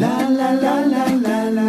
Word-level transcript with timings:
la 0.00 0.28
la 0.28 0.52
la 0.52 0.74
la 0.92 1.04
la 1.24 1.50
la. 1.56 1.65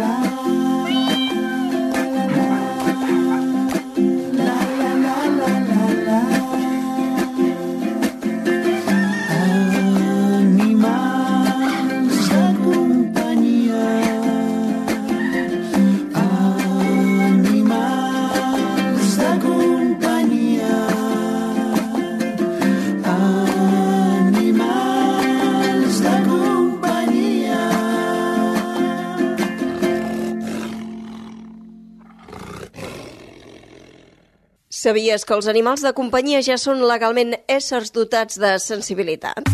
Sabies 34.88 35.26
que 35.28 35.34
els 35.36 35.44
animals 35.52 35.82
de 35.84 35.90
companyia 35.92 36.38
ja 36.40 36.54
són 36.56 36.78
legalment 36.88 37.34
éssers 37.52 37.90
dotats 37.92 38.38
de 38.40 38.54
sensibilitat? 38.56 39.50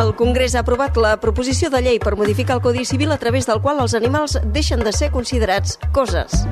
El 0.00 0.10
Congrés 0.18 0.56
ha 0.56 0.64
aprovat 0.64 0.98
la 0.98 1.12
proposició 1.22 1.70
de 1.70 1.78
llei 1.84 2.00
per 2.02 2.16
modificar 2.18 2.56
el 2.58 2.62
Codi 2.64 2.82
Civil 2.82 3.14
a 3.14 3.20
través 3.22 3.46
del 3.46 3.62
qual 3.62 3.78
els 3.84 3.94
animals 3.94 4.34
deixen 4.56 4.82
de 4.82 4.90
ser 4.90 5.12
considerats 5.14 5.78
coses. 5.94 6.42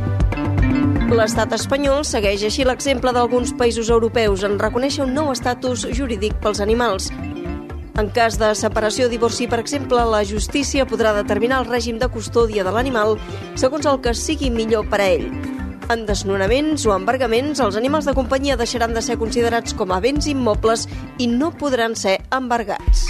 L'estat 1.10 1.58
espanyol 1.58 2.06
segueix 2.06 2.46
així 2.46 2.62
l'exemple 2.62 3.10
d'alguns 3.16 3.56
països 3.58 3.90
europeus 3.90 4.46
en 4.46 4.54
reconèixer 4.62 5.02
un 5.02 5.10
nou 5.18 5.34
estatus 5.34 5.88
jurídic 5.90 6.38
pels 6.38 6.62
animals. 6.62 7.10
En 7.98 8.14
cas 8.14 8.38
de 8.38 8.54
separació 8.54 9.10
o 9.10 9.10
divorci, 9.10 9.50
per 9.50 9.58
exemple, 9.58 9.98
la 10.14 10.22
justícia 10.22 10.86
podrà 10.86 11.16
determinar 11.18 11.64
el 11.64 11.72
règim 11.74 11.98
de 11.98 12.06
custòdia 12.06 12.62
de 12.62 12.70
l'animal 12.70 13.18
segons 13.58 13.90
el 13.90 13.98
que 13.98 14.14
sigui 14.14 14.54
millor 14.54 14.86
per 14.86 15.02
a 15.02 15.16
ell. 15.16 15.58
En 15.90 16.04
desnonaments 16.06 16.84
o 16.86 16.92
embargaments, 16.94 17.58
els 17.58 17.74
animals 17.74 18.06
de 18.06 18.12
companyia 18.14 18.54
deixaran 18.56 18.92
de 18.94 19.02
ser 19.02 19.16
considerats 19.18 19.74
com 19.74 19.90
a 19.90 19.98
béns 19.98 20.28
immobles 20.30 20.84
i 21.18 21.26
no 21.26 21.48
podran 21.50 21.96
ser 21.98 22.20
embargats. 22.30 23.08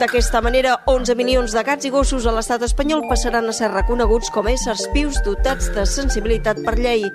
D'aquesta 0.00 0.42
manera, 0.42 0.80
11 0.90 1.14
milions 1.14 1.54
de 1.54 1.62
gats 1.62 1.86
i 1.86 1.92
gossos 1.94 2.26
a 2.26 2.34
l'estat 2.34 2.64
espanyol 2.66 3.06
passaran 3.06 3.46
a 3.46 3.54
ser 3.54 3.70
reconeguts 3.70 4.32
com 4.34 4.50
a 4.50 4.56
éssers 4.56 4.88
vius 4.96 5.22
dotats 5.22 5.70
de 5.76 5.86
sensibilitat 5.86 6.58
per 6.66 6.74
llei. 6.80 7.06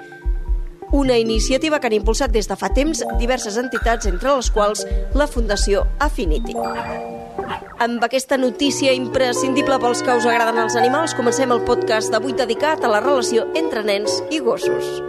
Una 0.95 1.17
iniciativa 1.19 1.81
que 1.81 1.91
han 1.91 1.99
impulsat 1.99 2.31
des 2.31 2.47
de 2.47 2.55
fa 2.55 2.71
temps 2.71 3.03
diverses 3.19 3.59
entitats, 3.59 4.07
entre 4.07 4.37
les 4.37 4.51
quals 4.55 4.87
la 5.19 5.27
Fundació 5.27 5.83
Affinity. 5.99 6.55
Amb 7.83 8.03
aquesta 8.05 8.37
notícia 8.37 8.93
imprescindible 8.95 9.79
pels 9.81 10.03
que 10.05 10.19
us 10.19 10.27
agraden 10.29 10.61
els 10.63 10.77
animals, 10.79 11.15
comencem 11.17 11.51
el 11.51 11.63
podcast 11.67 12.13
d'avui 12.13 12.37
dedicat 12.37 12.83
a 12.83 12.91
la 12.91 13.01
relació 13.03 13.49
entre 13.59 13.83
nens 13.83 14.21
i 14.31 14.39
gossos. 14.39 15.01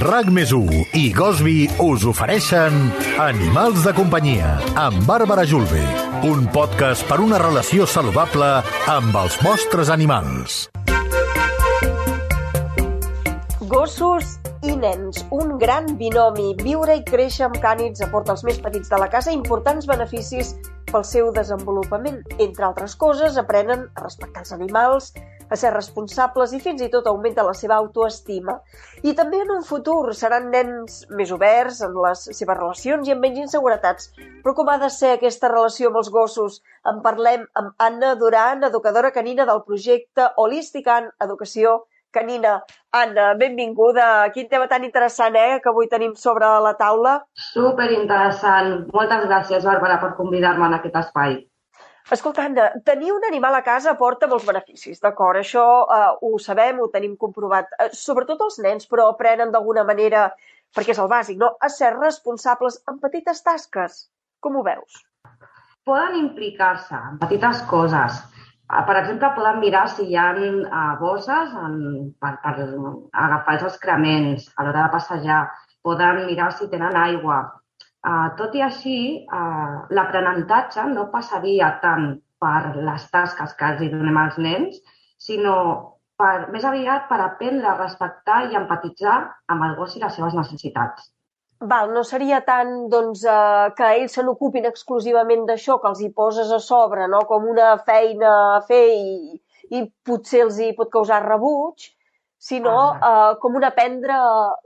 RAC 0.00 0.30
més 0.32 0.52
i 0.96 1.10
Gosby 1.12 1.68
us 1.84 2.06
ofereixen 2.08 2.76
Animals 3.20 3.84
de 3.84 3.92
companyia 3.92 4.54
amb 4.80 5.04
Bàrbara 5.04 5.44
Julve, 5.44 5.82
un 6.24 6.48
podcast 6.54 7.04
per 7.04 7.20
una 7.20 7.38
relació 7.38 7.84
saludable 7.84 8.48
amb 8.88 9.20
els 9.20 9.36
vostres 9.44 9.92
animals. 9.92 10.62
Gossos 13.68 14.39
i 14.62 14.74
nens, 14.76 15.22
un 15.32 15.56
gran 15.58 15.86
binomi. 15.96 16.50
Viure 16.60 16.98
i 16.98 17.04
créixer 17.06 17.46
amb 17.46 17.56
cànids 17.62 18.02
aporta 18.04 18.34
als 18.34 18.44
més 18.44 18.58
petits 18.60 18.90
de 18.92 18.98
la 19.00 19.08
casa 19.08 19.32
importants 19.32 19.88
beneficis 19.88 20.52
pel 20.90 21.04
seu 21.08 21.30
desenvolupament. 21.32 22.18
Entre 22.36 22.66
altres 22.66 22.96
coses, 23.00 23.38
aprenen 23.40 23.86
a 23.94 24.04
respectar 24.04 24.42
els 24.44 24.52
animals, 24.52 25.14
a 25.50 25.56
ser 25.56 25.72
responsables 25.72 26.52
i 26.52 26.60
fins 26.62 26.82
i 26.84 26.90
tot 26.92 27.08
augmenta 27.08 27.46
la 27.46 27.54
seva 27.56 27.78
autoestima. 27.80 28.58
I 29.02 29.14
també 29.18 29.40
en 29.42 29.50
un 29.56 29.64
futur 29.66 30.12
seran 30.14 30.50
nens 30.52 31.00
més 31.08 31.32
oberts 31.32 31.80
en 31.86 31.96
les 32.04 32.26
seves 32.28 32.58
relacions 32.60 33.08
i 33.08 33.16
amb 33.16 33.24
menys 33.24 33.46
inseguretats. 33.46 34.12
Però 34.44 34.54
com 34.54 34.68
ha 34.68 34.76
de 34.82 34.90
ser 34.92 35.16
aquesta 35.16 35.48
relació 35.48 35.88
amb 35.88 36.02
els 36.02 36.12
gossos? 36.12 36.60
En 36.84 37.00
parlem 37.06 37.48
amb 37.56 37.72
Anna 37.78 38.12
Duran, 38.20 38.68
educadora 38.68 39.14
canina 39.16 39.48
del 39.48 39.64
projecte 39.64 40.28
Holistic 40.36 40.92
Educació 41.24 41.80
Canina. 42.10 42.60
Anna, 42.90 43.34
benvinguda. 43.38 44.30
Quin 44.34 44.48
tema 44.48 44.66
tan 44.68 44.84
interessant, 44.84 45.36
eh?, 45.38 45.60
que 45.62 45.70
avui 45.70 45.86
tenim 45.88 46.16
sobre 46.18 46.48
la 46.64 46.74
taula. 46.78 47.20
Super 47.52 47.90
interessant. 47.94 48.88
Moltes 48.94 49.26
gràcies, 49.28 49.64
Bàrbara, 49.64 50.00
per 50.02 50.16
convidar-me 50.18 50.66
en 50.66 50.76
aquest 50.80 50.96
espai. 51.04 51.38
Escolta, 52.10 52.44
Anna, 52.48 52.70
tenir 52.84 53.12
un 53.14 53.26
animal 53.28 53.54
a 53.54 53.62
casa 53.62 53.94
porta 53.94 54.26
molts 54.26 54.46
beneficis, 54.48 54.98
d'acord? 55.04 55.38
Això 55.38 55.66
eh, 55.96 56.08
ho 56.26 56.38
sabem, 56.42 56.80
ho 56.82 56.88
tenim 56.90 57.14
comprovat. 57.16 57.70
Eh, 57.78 57.90
sobretot 57.94 58.42
els 58.48 58.58
nens, 58.64 58.88
però 58.90 59.06
aprenen 59.12 59.52
d'alguna 59.54 59.84
manera, 59.86 60.24
perquè 60.74 60.96
és 60.96 61.02
el 61.02 61.10
bàsic, 61.12 61.38
no?, 61.38 61.52
a 61.60 61.70
ser 61.70 61.92
responsables 61.94 62.80
en 62.90 62.98
petites 63.04 63.44
tasques. 63.46 64.02
Com 64.42 64.58
ho 64.58 64.64
veus? 64.66 65.04
Poden 65.86 66.16
implicar-se 66.18 66.98
en 66.98 67.22
petites 67.22 67.62
coses. 67.70 68.18
Ah, 68.70 68.84
Per 68.86 68.96
exemple, 69.00 69.32
poden 69.34 69.58
mirar 69.58 69.86
si 69.90 70.04
hi 70.06 70.16
ha 70.16 70.28
uh, 70.38 70.98
bosses 71.00 71.54
en, 71.58 71.78
per, 72.22 72.36
per 72.44 72.52
agafar 73.24 73.56
els 73.56 73.64
excrements 73.68 74.46
a 74.56 74.66
l'hora 74.66 74.84
de 74.84 74.92
passejar. 74.94 75.40
Poden 75.82 76.24
mirar 76.28 76.52
si 76.54 76.68
tenen 76.70 76.96
aigua. 76.96 77.40
Uh, 78.06 78.28
tot 78.38 78.54
i 78.54 78.62
així, 78.64 78.98
l'aprenentatge 79.96 80.86
no 80.94 81.08
passaria 81.12 81.72
tant 81.82 82.12
per 82.40 82.76
les 82.88 83.08
tasques 83.12 83.56
que 83.58 83.72
els 83.72 83.90
donem 83.92 84.20
als 84.22 84.38
nens, 84.38 84.78
sinó 85.20 85.56
per, 86.20 86.48
més 86.54 86.64
aviat 86.64 87.08
per 87.10 87.18
aprendre 87.24 87.68
a 87.72 87.78
respectar 87.80 88.44
i 88.50 88.58
empatitzar 88.60 89.16
amb 89.52 89.66
el 89.66 89.74
gos 89.80 89.96
i 89.96 90.04
les 90.04 90.14
seves 90.16 90.36
necessitats. 90.38 91.10
Val, 91.60 91.90
no 91.92 92.02
seria 92.08 92.40
tant 92.40 92.88
doncs, 92.88 93.22
eh, 93.28 93.68
que 93.76 93.88
ells 93.98 94.14
se 94.16 94.22
n'ocupin 94.24 94.64
exclusivament 94.64 95.42
d'això, 95.48 95.76
que 95.80 95.90
els 95.90 96.00
hi 96.00 96.08
poses 96.16 96.52
a 96.56 96.58
sobre, 96.66 97.04
no? 97.12 97.20
com 97.28 97.44
una 97.52 97.74
feina 97.84 98.30
a 98.56 98.60
fer 98.64 98.86
i, 98.94 99.40
i 99.76 99.82
potser 100.08 100.46
els 100.46 100.56
hi 100.58 100.70
pot 100.78 100.88
causar 100.94 101.20
rebuig, 101.26 101.90
sinó 102.40 102.78
eh, 102.96 103.36
com 103.44 103.60
un 103.60 103.68
aprendre 103.68 104.16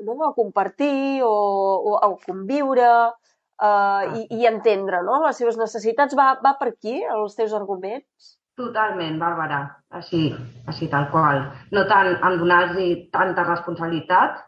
no? 0.07 0.17
a 0.29 0.31
compartir 0.39 1.25
o, 1.27 1.35
o 1.35 1.97
a 1.99 2.13
conviure 2.29 2.87
eh, 3.11 4.15
i, 4.21 4.25
i 4.39 4.47
entendre 4.55 5.03
no? 5.03 5.19
les 5.27 5.43
seves 5.43 5.59
necessitats. 5.59 6.15
Va, 6.15 6.31
va 6.47 6.55
per 6.63 6.71
aquí, 6.77 7.01
els 7.19 7.35
teus 7.35 7.59
arguments? 7.59 8.37
Totalment, 8.55 9.19
Bàrbara, 9.19 9.65
així, 9.99 10.29
així 10.71 10.87
tal 10.95 11.11
qual. 11.11 11.43
No 11.75 11.89
tant 11.91 12.15
en 12.15 12.39
donar-los 12.39 13.09
tanta 13.11 13.51
responsabilitat, 13.51 14.45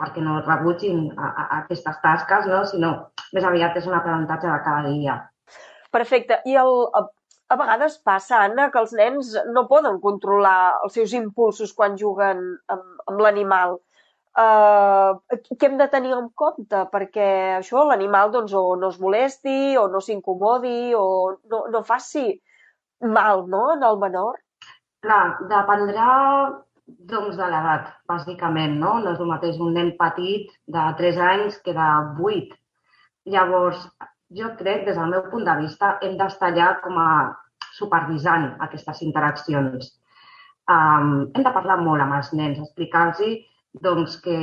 perquè 0.00 0.22
no 0.22 0.40
rebutgin 0.42 1.06
a, 1.14 1.26
a, 1.28 1.44
a 1.44 1.58
aquestes 1.62 2.00
tasques, 2.02 2.48
no? 2.50 2.64
sinó 2.66 2.94
més 3.34 3.46
aviat 3.46 3.76
és 3.78 3.86
un 3.90 3.96
aprenentatge 3.98 4.50
de 4.50 4.62
cada 4.66 4.90
dia. 4.90 5.18
Perfecte. 5.94 6.40
I 6.50 6.56
el, 6.58 6.72
a, 6.98 7.04
a 7.54 7.58
vegades 7.60 7.98
passa, 8.02 8.42
Anna, 8.48 8.68
que 8.74 8.82
els 8.82 8.94
nens 8.98 9.34
no 9.54 9.66
poden 9.70 10.00
controlar 10.02 10.74
els 10.84 10.96
seus 10.98 11.14
impulsos 11.14 11.74
quan 11.76 11.98
juguen 12.00 12.42
amb, 12.74 12.86
amb 13.06 13.26
l'animal. 13.26 13.78
Uh, 14.34 15.14
què 15.46 15.68
hem 15.68 15.76
de 15.78 15.86
tenir 15.92 16.16
en 16.16 16.26
compte? 16.34 16.80
Perquè 16.90 17.28
això, 17.60 17.84
l'animal 17.86 18.32
doncs, 18.34 18.54
o 18.58 18.74
no 18.80 18.90
es 18.90 18.98
molesti, 18.98 19.76
o 19.78 19.86
no 19.92 20.02
s'incomodi, 20.02 20.90
o 20.98 21.04
no, 21.52 21.60
no 21.70 21.84
faci 21.86 22.32
mal 23.14 23.46
no? 23.50 23.68
en 23.76 23.86
el 23.86 24.00
menor. 24.02 24.40
Clar, 25.04 25.24
dependrà 25.46 26.08
doncs, 26.86 27.36
de 27.36 27.46
l'edat, 27.48 27.88
bàsicament, 28.10 28.76
no? 28.80 28.98
No 29.04 29.14
és 29.14 29.22
el 29.22 29.30
mateix 29.30 29.60
un 29.60 29.72
nen 29.76 29.92
petit 30.00 30.50
de 30.76 30.84
3 30.98 31.20
anys 31.30 31.56
que 31.64 31.74
de 31.76 31.88
8. 32.30 32.58
Llavors, 33.34 33.86
jo 34.38 34.50
crec, 34.58 34.84
des 34.88 34.98
del 34.98 35.12
meu 35.12 35.24
punt 35.30 35.46
de 35.48 35.56
vista, 35.62 35.94
hem 36.02 36.18
d'estar 36.20 36.50
allà 36.52 36.68
com 36.84 36.98
a 37.00 37.10
supervisant 37.78 38.50
aquestes 38.66 39.02
interaccions. 39.06 39.92
Um, 40.70 41.30
hem 41.34 41.44
de 41.44 41.52
parlar 41.52 41.78
molt 41.80 42.04
amb 42.04 42.16
els 42.18 42.32
nens, 42.32 42.60
explicar-los 42.60 43.20
doncs, 43.84 44.18
que 44.24 44.36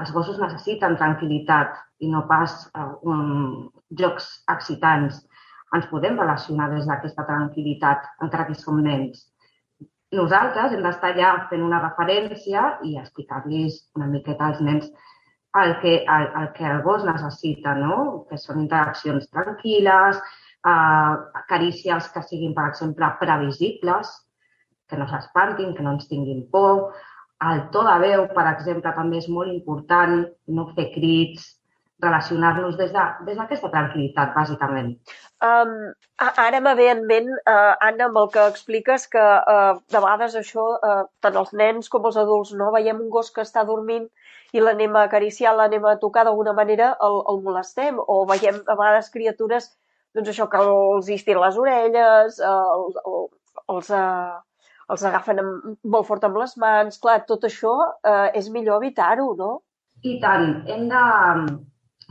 els 0.00 0.10
gossos 0.14 0.40
necessiten 0.42 0.98
tranquil·litat 1.00 1.78
i 2.02 2.10
no 2.10 2.24
pas 2.30 2.56
uh, 2.74 2.90
um, 3.06 3.70
jocs 3.98 4.26
excitants. 4.54 5.22
Ens 5.74 5.86
podem 5.90 6.18
relacionar 6.18 6.68
des 6.70 6.86
d'aquesta 6.86 7.24
tranquil·litat, 7.26 8.10
encara 8.22 8.46
que 8.50 8.58
som 8.58 8.82
nens. 8.82 9.24
Nosaltres 10.14 10.72
hem 10.74 10.84
d'estar 10.84 11.10
allà 11.12 11.32
fent 11.50 11.64
una 11.64 11.80
referència 11.82 12.64
i 12.86 12.94
explicar-los 13.00 13.80
una 13.98 14.08
miqueta 14.12 14.50
als 14.50 14.60
nens 14.62 14.90
el 15.62 15.80
que 15.80 15.94
el, 16.02 16.24
el, 16.40 16.52
que 16.52 16.64
el 16.66 16.82
gos 16.82 17.04
necessita, 17.06 17.74
no? 17.78 18.26
que 18.28 18.38
són 18.42 18.60
interaccions 18.64 19.28
tranquil·les, 19.30 20.20
eh, 20.66 21.42
carícies 21.50 22.08
que 22.14 22.22
siguin, 22.26 22.54
per 22.56 22.68
exemple, 22.72 23.10
previsibles, 23.20 24.10
que 24.90 24.98
no 24.98 25.06
s'espantin, 25.10 25.74
que 25.76 25.84
no 25.86 25.94
ens 25.96 26.08
tinguin 26.10 26.42
por. 26.50 26.88
El 27.50 27.68
to 27.74 27.84
de 27.86 27.94
veu, 28.02 28.26
per 28.34 28.46
exemple, 28.50 28.94
també 28.96 29.20
és 29.22 29.28
molt 29.30 29.52
important, 29.52 30.24
no 30.58 30.66
fer 30.74 30.88
crits, 30.94 31.46
relacionar-nos 32.02 32.76
des 32.76 32.92
d'aquesta 32.92 33.68
de, 33.68 33.72
tranquil·litat, 33.72 34.32
bàsicament. 34.34 34.94
Um, 35.44 35.74
ara 36.18 36.60
me 36.60 36.74
ve 36.74 36.88
en 36.90 37.04
ment, 37.06 37.28
uh, 37.46 37.74
Anna, 37.80 38.08
amb 38.08 38.18
el 38.18 38.30
que 38.34 38.46
expliques, 38.50 39.06
que 39.12 39.22
uh, 39.22 39.74
de 39.92 40.02
vegades 40.02 40.34
això, 40.40 40.66
uh, 40.74 41.04
tant 41.24 41.38
els 41.40 41.52
nens 41.54 41.90
com 41.92 42.06
els 42.10 42.18
adults, 42.20 42.54
no 42.58 42.72
veiem 42.74 43.02
un 43.04 43.12
gos 43.14 43.30
que 43.34 43.44
està 43.46 43.64
dormint 43.68 44.08
i 44.54 44.62
l'anem 44.62 44.96
a 44.96 45.04
acariciar, 45.08 45.54
l'anem 45.54 45.86
a 45.86 45.96
tocar 46.02 46.24
d'alguna 46.26 46.54
manera, 46.56 46.94
el, 47.02 47.20
el 47.30 47.42
molestem, 47.46 47.98
o 47.98 48.24
veiem 48.30 48.60
a 48.66 48.78
vegades 48.78 49.10
criatures, 49.14 49.70
doncs 50.14 50.32
això, 50.32 50.48
que 50.50 50.62
els 50.62 51.12
estiren 51.14 51.42
les 51.46 51.60
orelles, 51.60 52.40
uh, 52.40 52.74
els, 52.78 53.30
els, 53.68 53.92
uh, 53.94 54.74
els 54.90 55.06
agafen 55.10 55.42
amb, 55.42 55.70
molt 55.94 56.10
fort 56.10 56.26
amb 56.26 56.42
les 56.42 56.56
mans, 56.58 56.98
clar, 57.02 57.20
tot 57.30 57.46
això 57.46 57.76
uh, 57.84 58.26
és 58.34 58.50
millor 58.50 58.82
evitar-ho, 58.82 59.30
no? 59.38 59.52
I 60.04 60.18
tant, 60.20 60.50
hem 60.68 60.90
de 60.90 61.04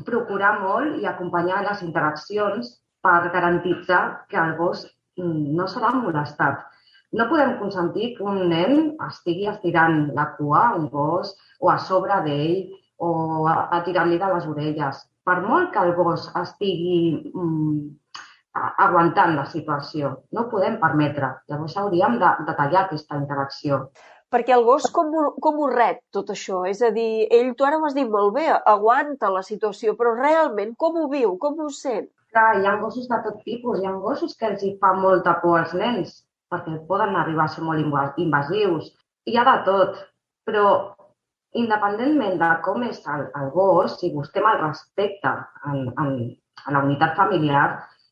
procurar 0.06 0.60
molt 0.62 1.00
i 1.01 1.07
acompanyar 1.10 1.63
les 1.68 1.84
interaccions 1.86 2.74
per 3.04 3.31
garantitzar 3.34 4.04
que 4.30 4.40
el 4.40 4.56
gos 4.57 4.86
mm, 5.19 5.56
no 5.57 5.68
serà 5.68 5.94
molestat. 5.95 6.62
No 7.13 7.28
podem 7.30 7.57
consentir 7.60 8.13
que 8.18 8.25
un 8.25 8.48
nen 8.50 8.94
estigui 9.07 9.50
estirant 9.51 10.07
la 10.18 10.31
cua 10.38 10.62
a 10.69 10.75
un 10.80 10.88
gos 10.90 11.36
o 11.60 11.69
a 11.69 11.78
sobre 11.78 12.22
d'ell 12.25 12.72
o 12.98 13.10
a, 13.51 13.81
tirar-li 13.86 14.18
de 14.22 14.30
les 14.34 14.48
orelles. 14.50 15.04
Per 15.24 15.36
molt 15.44 15.69
que 15.74 15.84
el 15.84 15.94
gos 16.00 16.25
estigui 16.42 16.98
mm, 17.34 17.84
aguantant 18.54 19.36
la 19.36 19.45
situació, 19.51 20.16
no 20.31 20.45
ho 20.45 20.50
podem 20.50 20.80
permetre. 20.81 21.30
Llavors 21.50 21.78
hauríem 21.78 22.18
de, 22.22 22.34
de 22.48 22.57
tallar 22.57 22.86
aquesta 22.86 23.19
interacció. 23.22 23.80
Perquè 24.33 24.56
el 24.56 24.63
gos 24.65 24.88
com, 24.94 25.12
com 25.45 25.59
ho 25.62 25.69
rep 25.69 26.00
tot 26.15 26.31
això? 26.33 26.63
És 26.65 26.81
a 26.81 26.89
dir, 26.95 27.27
ell, 27.38 27.51
tu 27.57 27.68
ara 27.68 27.77
ho 27.77 27.85
has 27.85 27.94
dit 27.94 28.09
molt 28.09 28.33
bé, 28.38 28.47
aguanta 28.71 29.30
la 29.30 29.44
situació, 29.45 29.94
però 30.00 30.15
realment 30.18 30.74
com 30.83 30.97
ho 30.97 31.03
viu, 31.12 31.35
com 31.44 31.59
ho 31.62 31.69
sent? 31.69 32.07
Clar, 32.33 32.47
hi 32.57 32.65
ha 32.65 32.80
gossos 32.81 33.06
de 33.12 33.19
tot 33.27 33.44
tipus, 33.45 33.77
hi 33.80 33.85
ha 33.85 33.94
gossos 34.06 34.33
que 34.39 34.50
els 34.50 34.63
hi 34.65 34.71
fa 34.81 34.95
molta 34.97 35.35
por 35.44 35.59
als 35.59 35.75
nens, 35.77 36.15
perquè 36.50 36.80
poden 36.89 37.13
arribar 37.19 37.45
a 37.45 37.53
ser 37.53 37.62
molt 37.68 38.18
invasius. 38.25 38.89
Hi 39.30 39.38
ha 39.38 39.45
de 39.51 39.56
tot, 39.68 40.01
però 40.50 40.65
independentment 41.62 42.39
de 42.41 42.50
com 42.65 42.88
és 42.89 43.03
el, 43.13 43.27
el 43.39 43.51
gos, 43.53 44.00
si 44.00 44.09
busquem 44.15 44.50
el 44.50 44.63
respecte 44.63 45.35
en, 45.69 45.85
en, 46.06 46.15
en 46.65 46.77
la 46.80 46.81
unitat 46.88 47.13
familiar, 47.21 47.68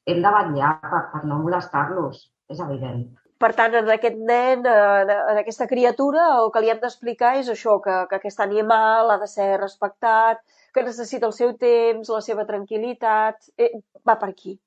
hem 0.05 0.21
de 0.21 0.35
vetllar 0.37 0.75
per, 0.85 1.01
per 1.15 1.23
no 1.25 1.41
molestar-los, 1.41 2.21
és 2.53 2.61
evident. 2.61 3.07
Per 3.41 3.49
tant, 3.57 3.73
en 3.73 3.87
aquest 3.89 4.17
nen, 4.29 4.65
en 4.69 5.37
aquesta 5.39 5.65
criatura, 5.69 6.27
el 6.41 6.51
que 6.53 6.61
li 6.61 6.69
hem 6.69 6.81
d'explicar 6.81 7.35
és 7.39 7.47
això, 7.49 7.79
que, 7.81 7.95
que 8.09 8.19
aquest 8.19 8.41
animal 8.43 9.09
ha 9.09 9.17
de 9.21 9.29
ser 9.29 9.55
respectat, 9.57 10.43
que 10.73 10.83
necessita 10.85 11.25
el 11.29 11.33
seu 11.37 11.55
temps, 11.63 12.11
la 12.13 12.21
seva 12.21 12.45
tranquil·litat, 12.49 13.49
eh, 13.57 13.71
va 14.07 14.17
per 14.21 14.29
aquí. 14.29 14.59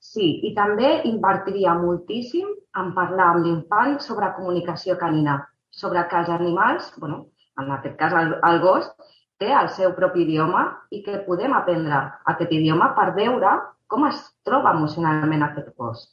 Sí, 0.00 0.28
i 0.48 0.54
també 0.56 0.92
invertiria 1.10 1.74
moltíssim 1.76 2.46
en 2.80 2.94
parlar 2.96 3.32
amb 3.34 3.44
l'infant 3.46 3.98
sobre 4.00 4.30
comunicació 4.38 4.96
canina, 5.02 5.36
sobre 5.82 6.06
que 6.08 6.22
els 6.22 6.30
animals, 6.38 6.94
bueno, 7.02 7.26
en 7.60 7.74
aquest 7.76 7.98
cas 8.00 8.14
el, 8.22 8.32
el 8.48 8.62
gos, 8.62 8.88
té 9.42 9.50
el 9.56 9.68
seu 9.74 9.92
propi 9.98 10.24
idioma 10.24 10.64
i 10.94 11.02
que 11.04 11.20
podem 11.26 11.52
aprendre 11.56 12.00
aquest 12.32 12.54
idioma 12.56 12.92
per 12.96 13.10
veure 13.18 13.52
com 13.90 14.06
es 14.08 14.22
troba 14.46 14.72
emocionalment 14.76 15.44
aquest 15.44 15.74
gos. 15.76 16.08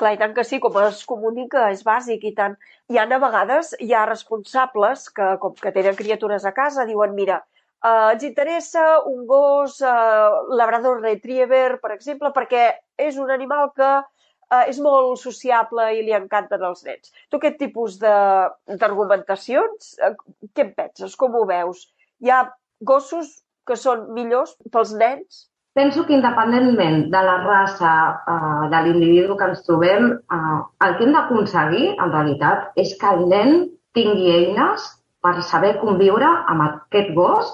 Clar, 0.00 0.14
i 0.16 0.18
tant 0.20 0.32
que 0.36 0.42
sí, 0.48 0.56
com 0.64 0.76
es 0.80 1.02
comunica, 1.08 1.66
és 1.74 1.82
bàsic 1.84 2.22
i 2.24 2.30
tant. 2.36 2.54
Hi 2.88 2.98
ha 2.98 3.02
a 3.16 3.18
vegades, 3.24 3.72
hi 3.84 3.90
ha 3.92 4.06
responsables 4.08 5.02
que, 5.16 5.26
com 5.42 5.58
que 5.64 5.72
tenen 5.74 5.98
criatures 5.98 6.46
a 6.48 6.52
casa, 6.56 6.86
diuen, 6.88 7.12
mira, 7.18 7.36
eh, 7.84 8.06
ens 8.14 8.24
interessa 8.28 8.84
un 9.10 9.26
gos 9.28 9.74
eh, 9.82 10.30
labrador 10.60 11.02
retriever, 11.02 11.76
per 11.84 11.92
exemple, 11.96 12.32
perquè 12.38 12.62
és 13.08 13.20
un 13.20 13.34
animal 13.36 13.74
que 13.76 13.90
eh, 13.98 14.64
és 14.72 14.80
molt 14.86 15.20
sociable 15.20 15.90
i 15.98 16.00
li 16.06 16.16
encanten 16.16 16.64
els 16.70 16.80
nens. 16.88 17.12
Tu 17.28 17.42
aquest 17.42 17.60
tipus 17.66 18.00
d'argumentacions, 18.00 19.92
eh, 20.00 20.14
què 20.56 20.68
en 20.70 20.74
penses? 20.80 21.20
Com 21.20 21.36
ho 21.36 21.44
veus? 21.52 21.84
Hi 22.24 22.32
ha 22.32 22.40
gossos 22.80 23.36
que 23.68 23.76
són 23.76 24.08
millors 24.16 24.56
pels 24.72 24.96
nens 25.04 25.50
Penso 25.72 26.02
que 26.06 26.16
independentment 26.16 27.04
de 27.12 27.20
la 27.22 27.36
raça, 27.44 27.90
eh, 28.26 28.68
de 28.72 28.78
l'individu 28.84 29.36
que 29.38 29.46
ens 29.52 29.62
trobem, 29.66 30.08
eh, 30.36 30.56
el 30.86 30.96
que 30.96 31.04
hem 31.06 31.12
d'aconseguir, 31.14 31.84
en 31.94 32.10
realitat, 32.10 32.72
és 32.74 32.96
que 32.98 33.12
el 33.14 33.28
nen 33.30 33.60
tingui 33.94 34.32
eines 34.34 34.86
per 35.22 35.36
saber 35.46 35.76
conviure 35.78 36.26
amb 36.26 36.64
aquest 36.64 37.12
gos 37.14 37.52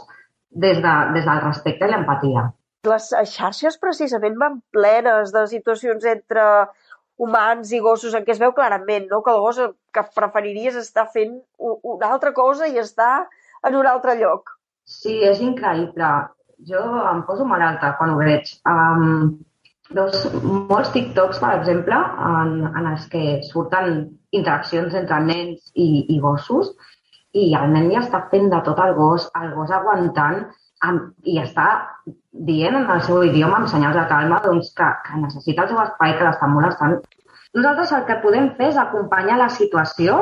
des, 0.49 0.81
de, 0.81 0.95
des 1.13 1.27
del 1.29 1.43
respecte 1.45 1.85
i 1.85 1.93
l'empatia. 1.93 2.47
Les 2.89 3.11
xarxes 3.35 3.77
precisament 3.83 4.39
van 4.41 4.61
plenes 4.73 5.33
de 5.35 5.45
situacions 5.51 6.05
entre 6.09 6.45
humans 7.19 7.73
i 7.73 7.81
gossos 7.85 8.15
en 8.15 8.25
què 8.25 8.33
es 8.33 8.41
veu 8.41 8.55
clarament 8.57 9.11
no? 9.11 9.21
que 9.25 9.33
el 9.35 9.43
gos 9.45 9.61
que 9.93 10.05
preferiries 10.15 10.77
estar 10.81 11.09
fent 11.13 11.37
una 11.59 12.13
altra 12.13 12.33
cosa 12.33 12.69
i 12.69 12.79
està 12.81 13.27
en 13.67 13.77
un 13.77 13.89
altre 13.93 14.17
lloc. 14.21 14.55
Sí, 14.87 15.19
és 15.27 15.41
increïble 15.43 16.09
jo 16.65 16.83
em 17.11 17.23
poso 17.29 17.45
malalta 17.45 17.95
quan 17.99 18.15
ho 18.15 18.19
veig. 18.21 18.51
Um, 18.69 19.39
veus 19.95 20.27
molts 20.43 20.91
TikToks, 20.95 21.39
per 21.43 21.53
exemple, 21.61 21.97
en, 21.97 22.55
en 22.73 22.93
els 22.93 23.07
que 23.13 23.41
surten 23.51 24.07
interaccions 24.35 24.95
entre 24.99 25.21
nens 25.23 25.71
i, 25.75 26.07
i 26.11 26.21
gossos 26.21 26.73
i 27.37 27.51
el 27.55 27.73
nen 27.73 27.91
ja 27.93 28.01
està 28.03 28.23
fent 28.31 28.49
de 28.53 28.61
tot 28.65 28.79
el 28.83 28.95
gos, 28.97 29.29
el 29.41 29.53
gos 29.55 29.73
aguantant 29.75 30.47
amb, 30.87 31.13
i 31.25 31.37
està 31.43 31.67
dient 32.49 32.77
en 32.79 32.89
el 32.93 33.03
seu 33.05 33.23
idioma, 33.25 33.61
amb 33.61 33.71
senyals 33.73 33.97
de 33.99 34.07
calma, 34.09 34.41
doncs, 34.45 34.73
que, 34.77 34.89
que 35.05 35.21
necessita 35.21 35.65
el 35.67 35.73
seu 35.73 35.83
espai, 35.85 36.17
que 36.17 36.27
l'estan 36.27 36.55
molestant. 36.55 36.97
Nosaltres 37.57 37.93
el 37.97 38.05
que 38.09 38.19
podem 38.25 38.51
fer 38.57 38.71
és 38.73 38.81
acompanyar 38.81 39.39
la 39.41 39.49
situació 39.53 40.17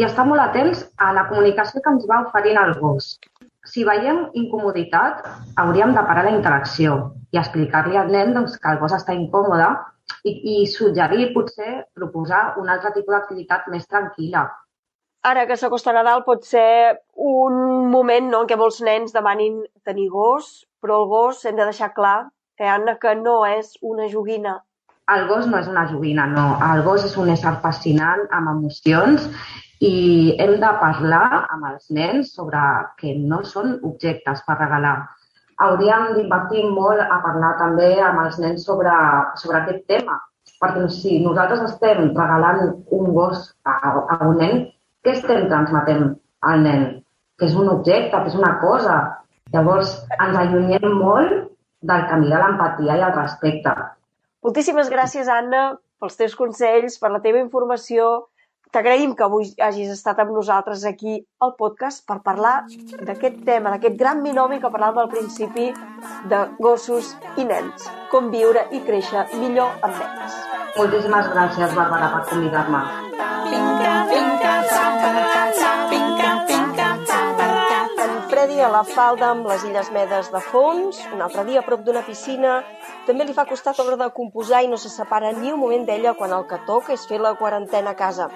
i 0.00 0.04
estar 0.08 0.26
molt 0.28 0.42
atents 0.42 0.84
a 1.00 1.12
la 1.16 1.28
comunicació 1.30 1.80
que 1.84 1.94
ens 1.96 2.08
va 2.10 2.24
oferint 2.26 2.60
el 2.60 2.74
gos 2.80 3.14
si 3.64 3.84
veiem 3.84 4.26
incomoditat, 4.36 5.24
hauríem 5.60 5.94
de 5.96 6.04
parar 6.06 6.26
la 6.26 6.34
interacció 6.36 6.98
i 7.32 7.40
explicar-li 7.40 7.96
al 7.98 8.12
nen 8.12 8.34
doncs, 8.36 8.58
que 8.60 8.72
el 8.72 8.80
gos 8.82 8.94
està 8.96 9.16
incòmode 9.16 9.70
i, 10.24 10.32
i 10.32 10.66
suggerir, 10.70 11.32
potser, 11.34 11.86
proposar 11.96 12.58
un 12.60 12.68
altre 12.68 12.92
tipus 12.96 13.16
d'activitat 13.16 13.70
més 13.72 13.88
tranquil·la. 13.88 14.44
Ara 15.24 15.46
que 15.48 15.56
s'acosta 15.56 15.94
Nadal 15.96 16.20
pot 16.26 16.44
ser 16.44 17.00
un 17.16 17.88
moment 17.88 18.28
no, 18.28 18.42
en 18.44 18.50
què 18.50 18.58
molts 18.60 18.82
nens 18.84 19.14
demanin 19.16 19.62
tenir 19.88 20.10
gos, 20.12 20.66
però 20.84 21.00
el 21.00 21.08
gos 21.08 21.44
hem 21.48 21.56
de 21.56 21.64
deixar 21.64 21.94
clar, 21.96 22.28
eh, 22.60 22.68
Anna, 22.68 22.98
que 23.00 23.14
no 23.16 23.38
és 23.48 23.72
una 23.80 24.10
joguina. 24.12 24.58
El 25.14 25.26
gos 25.28 25.48
no 25.48 25.56
és 25.60 25.68
una 25.68 25.86
joguina, 25.88 26.26
no. 26.28 26.44
El 26.64 26.84
gos 26.84 27.04
és 27.08 27.16
un 27.20 27.32
ésser 27.32 27.54
fascinant, 27.64 28.26
amb 28.36 28.52
emocions, 28.52 29.24
i 29.82 30.36
hem 30.38 30.54
de 30.62 30.70
parlar 30.80 31.46
amb 31.50 31.66
els 31.72 31.90
nens 31.90 32.34
sobre 32.36 32.60
que 33.00 33.14
no 33.18 33.42
són 33.44 33.78
objectes 33.82 34.42
per 34.46 34.58
regalar. 34.58 34.96
Hauríem 35.64 36.14
d'invertir 36.16 36.64
molt 36.70 37.00
a 37.02 37.18
parlar 37.22 37.54
també 37.58 37.90
amb 38.02 38.24
els 38.24 38.38
nens 38.42 38.64
sobre, 38.66 38.92
sobre 39.38 39.60
aquest 39.60 39.84
tema, 39.90 40.18
perquè 40.60 40.88
si 40.90 41.20
nosaltres 41.22 41.62
estem 41.68 42.10
regalant 42.14 42.74
un 42.90 43.12
gos 43.14 43.50
a, 43.64 43.74
a 44.14 44.18
un 44.26 44.38
nen, 44.38 44.64
què 45.04 45.14
estem 45.14 45.48
transmetent 45.50 46.14
al 46.42 46.64
nen? 46.64 46.84
Que 47.38 47.46
és 47.48 47.54
un 47.58 47.68
objecte, 47.68 48.16
que 48.16 48.30
és 48.30 48.38
una 48.38 48.56
cosa. 48.62 48.98
Llavors, 49.54 49.94
ens 50.18 50.38
allunyem 50.38 50.86
molt 50.98 51.50
del 51.84 52.06
camí 52.10 52.30
de 52.30 52.38
l'empatia 52.40 52.98
i 52.98 53.02
el 53.06 53.14
respecte. 53.14 53.74
Moltíssimes 54.44 54.90
gràcies, 54.92 55.28
Anna, 55.30 55.74
pels 56.00 56.18
teus 56.18 56.34
consells, 56.38 56.98
per 57.00 57.10
la 57.12 57.22
teva 57.24 57.42
informació 57.42 58.26
T'agraïm 58.74 59.12
que 59.14 59.22
avui 59.22 59.52
hagis 59.62 59.90
estat 59.92 60.18
amb 60.18 60.32
nosaltres 60.34 60.82
aquí 60.88 61.12
al 61.46 61.52
podcast 61.60 62.02
per 62.10 62.16
parlar 62.26 62.54
d'aquest 63.06 63.36
tema, 63.46 63.70
d'aquest 63.70 63.94
gran 64.00 64.24
binomi 64.24 64.58
que 64.64 64.70
parlàvem 64.74 65.04
al 65.04 65.12
principi 65.12 65.68
de 66.32 66.40
gossos 66.58 67.12
i 67.38 67.46
nens, 67.52 67.86
com 68.10 68.32
viure 68.34 68.66
i 68.74 68.82
créixer 68.88 69.28
millor 69.38 69.78
amb 69.78 70.02
nens. 70.02 70.40
Moltíssimes 70.74 71.30
gràcies, 71.36 71.78
Bàrbara, 71.78 72.10
per 72.16 72.24
convidar-me. 72.32 72.82
A 78.64 78.68
la 78.72 78.84
falda 78.88 79.26
amb 79.28 79.44
les 79.44 79.64
Illes 79.68 79.90
Medes 79.92 80.30
de 80.32 80.40
fons, 80.40 80.96
un 81.12 81.20
altre 81.20 81.42
dia 81.44 81.60
a 81.60 81.64
prop 81.66 81.82
d'una 81.84 82.00
piscina. 82.06 82.62
També 83.04 83.26
li 83.26 83.34
fa 83.36 83.44
costat 83.44 83.76
l'hora 83.76 83.98
de 84.00 84.06
composar 84.16 84.62
i 84.64 84.70
no 84.70 84.78
se 84.80 84.88
separa 84.88 85.32
ni 85.36 85.52
un 85.52 85.60
moment 85.60 85.84
d'ella 85.84 86.14
quan 86.16 86.32
el 86.32 86.46
que 86.48 86.56
toca 86.64 86.94
és 86.94 87.04
fer 87.10 87.18
la 87.20 87.34
quarantena 87.36 87.92
a 87.92 87.98
casa. 87.98 88.30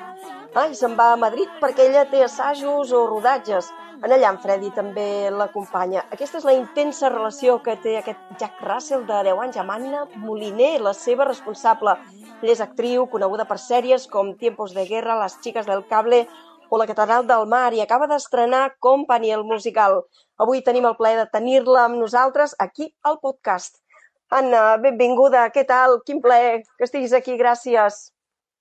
Ah, 0.53 0.67
i 0.69 0.77
se'n 0.77 0.99
va 0.99 1.15
a 1.15 1.21
Madrid 1.21 1.55
perquè 1.63 1.87
ella 1.89 2.05
té 2.11 2.21
assajos 2.25 2.93
o 2.93 3.07
rodatges. 3.07 3.71
En 4.05 4.13
allà 4.13 4.35
en 4.35 4.41
Freddy 4.43 4.69
també 4.77 5.07
l'acompanya. 5.33 6.05
Aquesta 6.13 6.43
és 6.43 6.45
la 6.45 6.57
intensa 6.59 7.09
relació 7.09 7.57
que 7.65 7.79
té 7.81 7.97
aquest 7.99 8.21
Jack 8.43 8.61
Russell 8.69 9.07
de 9.09 9.23
10 9.31 9.41
anys 9.47 9.57
amb 9.63 9.77
Anna 9.79 10.05
Moliner, 10.27 10.75
la 10.85 10.93
seva 10.93 11.25
responsable. 11.31 11.97
Ella 12.43 12.53
és 12.53 12.61
actriu, 12.61 13.09
coneguda 13.09 13.49
per 13.49 13.57
sèries 13.59 14.05
com 14.13 14.35
Tiempos 14.37 14.77
de 14.77 14.85
Guerra, 14.87 15.17
Las 15.19 15.41
Chicas 15.41 15.67
del 15.67 15.87
Cable 15.89 16.27
o 16.71 16.79
la 16.79 16.87
Catedral 16.87 17.27
del 17.27 17.47
Mar 17.51 17.73
i 17.75 17.81
acaba 17.85 18.09
d'estrenar 18.11 18.77
Company, 18.85 19.31
el 19.33 19.45
musical. 19.45 20.03
Avui 20.39 20.63
tenim 20.63 20.87
el 20.89 20.97
plaer 21.01 21.19
de 21.23 21.27
tenir-la 21.33 21.87
amb 21.89 22.01
nosaltres 22.01 22.55
aquí 22.59 22.91
al 23.03 23.19
podcast. 23.25 23.81
Anna, 24.29 24.77
benvinguda, 24.77 25.49
què 25.55 25.65
tal? 25.69 26.01
Quin 26.05 26.21
plaer 26.25 26.63
que 26.77 26.85
estiguis 26.85 27.15
aquí, 27.17 27.39
gràcies. 27.41 28.09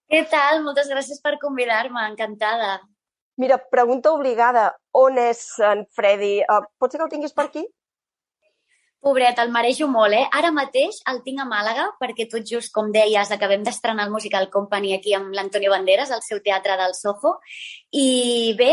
Què 0.07 0.23
tal? 0.31 0.63
Moltes 0.63 0.87
gràcies 0.87 1.19
per 1.23 1.35
convidar-me, 1.41 2.05
encantada. 2.07 2.77
Mira, 3.37 3.57
pregunta 3.71 4.13
obligada, 4.15 4.69
on 4.95 5.19
és 5.21 5.41
en 5.61 5.83
Freddy? 5.93 6.39
Uh, 6.47 6.63
pot 6.79 6.91
ser 6.91 7.01
que 7.01 7.05
el 7.05 7.11
tinguis 7.11 7.35
per 7.35 7.49
aquí? 7.49 7.67
Pobret, 8.99 9.37
el 9.39 9.51
marejo 9.53 9.85
molt, 9.87 10.15
eh? 10.17 10.25
Ara 10.33 10.49
mateix 10.51 10.97
el 11.11 11.21
tinc 11.25 11.43
a 11.43 11.45
Màlaga, 11.45 11.85
perquè 12.01 12.25
tot 12.31 12.45
just, 12.49 12.71
com 12.73 12.89
deies, 12.91 13.29
acabem 13.31 13.61
d'estrenar 13.63 14.07
el 14.07 14.13
Musical 14.13 14.49
Company 14.49 14.95
aquí 14.95 15.13
amb 15.13 15.35
l'Antonio 15.37 15.71
Banderas, 15.71 16.11
al 16.11 16.23
seu 16.25 16.41
teatre 16.43 16.75
del 16.79 16.95
Soho. 16.97 17.35
I 17.93 18.55
bé, 18.57 18.71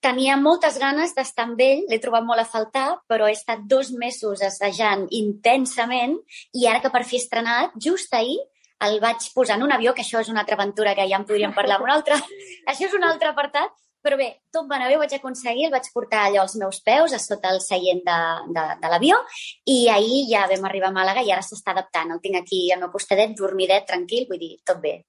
tenia 0.00 0.38
moltes 0.40 0.78
ganes 0.80 1.12
d'estar 1.14 1.44
amb 1.50 1.60
ell, 1.60 1.84
l'he 1.90 2.00
trobat 2.00 2.24
molt 2.24 2.40
a 2.40 2.48
faltar, 2.48 2.86
però 3.10 3.28
he 3.28 3.36
estat 3.36 3.66
dos 3.70 3.92
mesos 3.92 4.42
assajant 4.46 5.04
intensament 5.10 6.16
i 6.54 6.68
ara 6.70 6.80
que 6.80 6.92
per 6.94 7.04
fi 7.04 7.18
he 7.18 7.22
estrenat, 7.24 7.76
just 7.76 8.14
ahir, 8.14 8.38
el 8.86 9.00
vaig 9.02 9.26
posar 9.34 9.58
en 9.58 9.66
un 9.66 9.74
avió, 9.74 9.92
que 9.92 10.04
això 10.06 10.22
és 10.22 10.30
una 10.32 10.44
altra 10.44 10.56
aventura 10.56 10.94
que 10.94 11.06
ja 11.10 11.18
en 11.18 11.26
podríem 11.28 11.52
parlar 11.54 11.80
en 11.80 11.88
un 11.88 11.92
altre... 11.92 12.16
això 12.70 12.86
és 12.86 12.94
un 12.94 13.04
altre 13.04 13.34
apartat, 13.34 13.74
però 14.04 14.16
bé, 14.20 14.28
tot 14.54 14.68
va 14.70 14.76
anar 14.78 14.88
bé, 14.90 14.96
ho 14.96 15.02
vaig 15.02 15.14
aconseguir, 15.16 15.66
el 15.68 15.74
vaig 15.74 15.88
portar 15.94 16.24
allò 16.26 16.44
als 16.44 16.56
meus 16.60 16.80
peus, 16.86 17.14
a 17.14 17.20
sota 17.22 17.50
el 17.54 17.60
seient 17.64 18.04
de, 18.06 18.18
de, 18.56 18.66
de 18.82 18.92
l'avió, 18.92 19.18
i 19.66 19.78
ahir 19.92 20.24
ja 20.30 20.46
vam 20.50 20.68
arribar 20.68 20.92
a 20.92 20.96
Màlaga 20.96 21.24
i 21.26 21.32
ara 21.34 21.44
s'està 21.44 21.74
adaptant. 21.74 22.14
El 22.14 22.22
tinc 22.24 22.38
aquí 22.40 22.66
al 22.72 22.82
meu 22.84 22.92
costadet, 22.94 23.34
dormidet, 23.38 23.88
tranquil, 23.90 24.28
vull 24.30 24.42
dir, 24.42 24.54
tot 24.68 24.80
bé. 24.84 25.00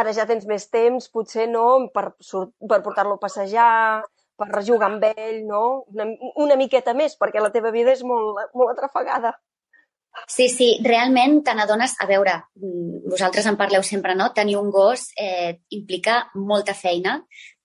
Ara 0.00 0.14
ja 0.16 0.24
tens 0.26 0.46
més 0.46 0.68
temps, 0.70 1.10
potser, 1.12 1.48
no?, 1.50 1.66
per, 1.92 2.10
per 2.14 2.80
portar-lo 2.86 3.18
a 3.18 3.22
passejar, 3.22 3.68
per 4.40 4.64
jugar 4.64 4.88
amb 4.88 5.04
ell, 5.10 5.42
no? 5.46 5.84
Una, 5.92 6.08
una 6.40 6.56
miqueta 6.56 6.94
més, 6.96 7.18
perquè 7.20 7.42
la 7.42 7.52
teva 7.52 7.72
vida 7.74 7.92
és 7.92 8.04
molt, 8.06 8.38
molt 8.56 8.72
atrafegada. 8.72 9.34
Sí, 10.26 10.48
sí, 10.48 10.68
realment 10.84 11.40
te 11.46 11.54
n'adones... 11.54 11.94
A 12.02 12.06
veure, 12.08 12.36
vosaltres 13.10 13.46
en 13.46 13.58
parleu 13.60 13.84
sempre, 13.86 14.16
no? 14.18 14.30
Tenir 14.34 14.56
un 14.58 14.70
gos 14.74 15.08
eh, 15.16 15.60
implica 15.76 16.24
molta 16.34 16.74
feina, 16.74 17.20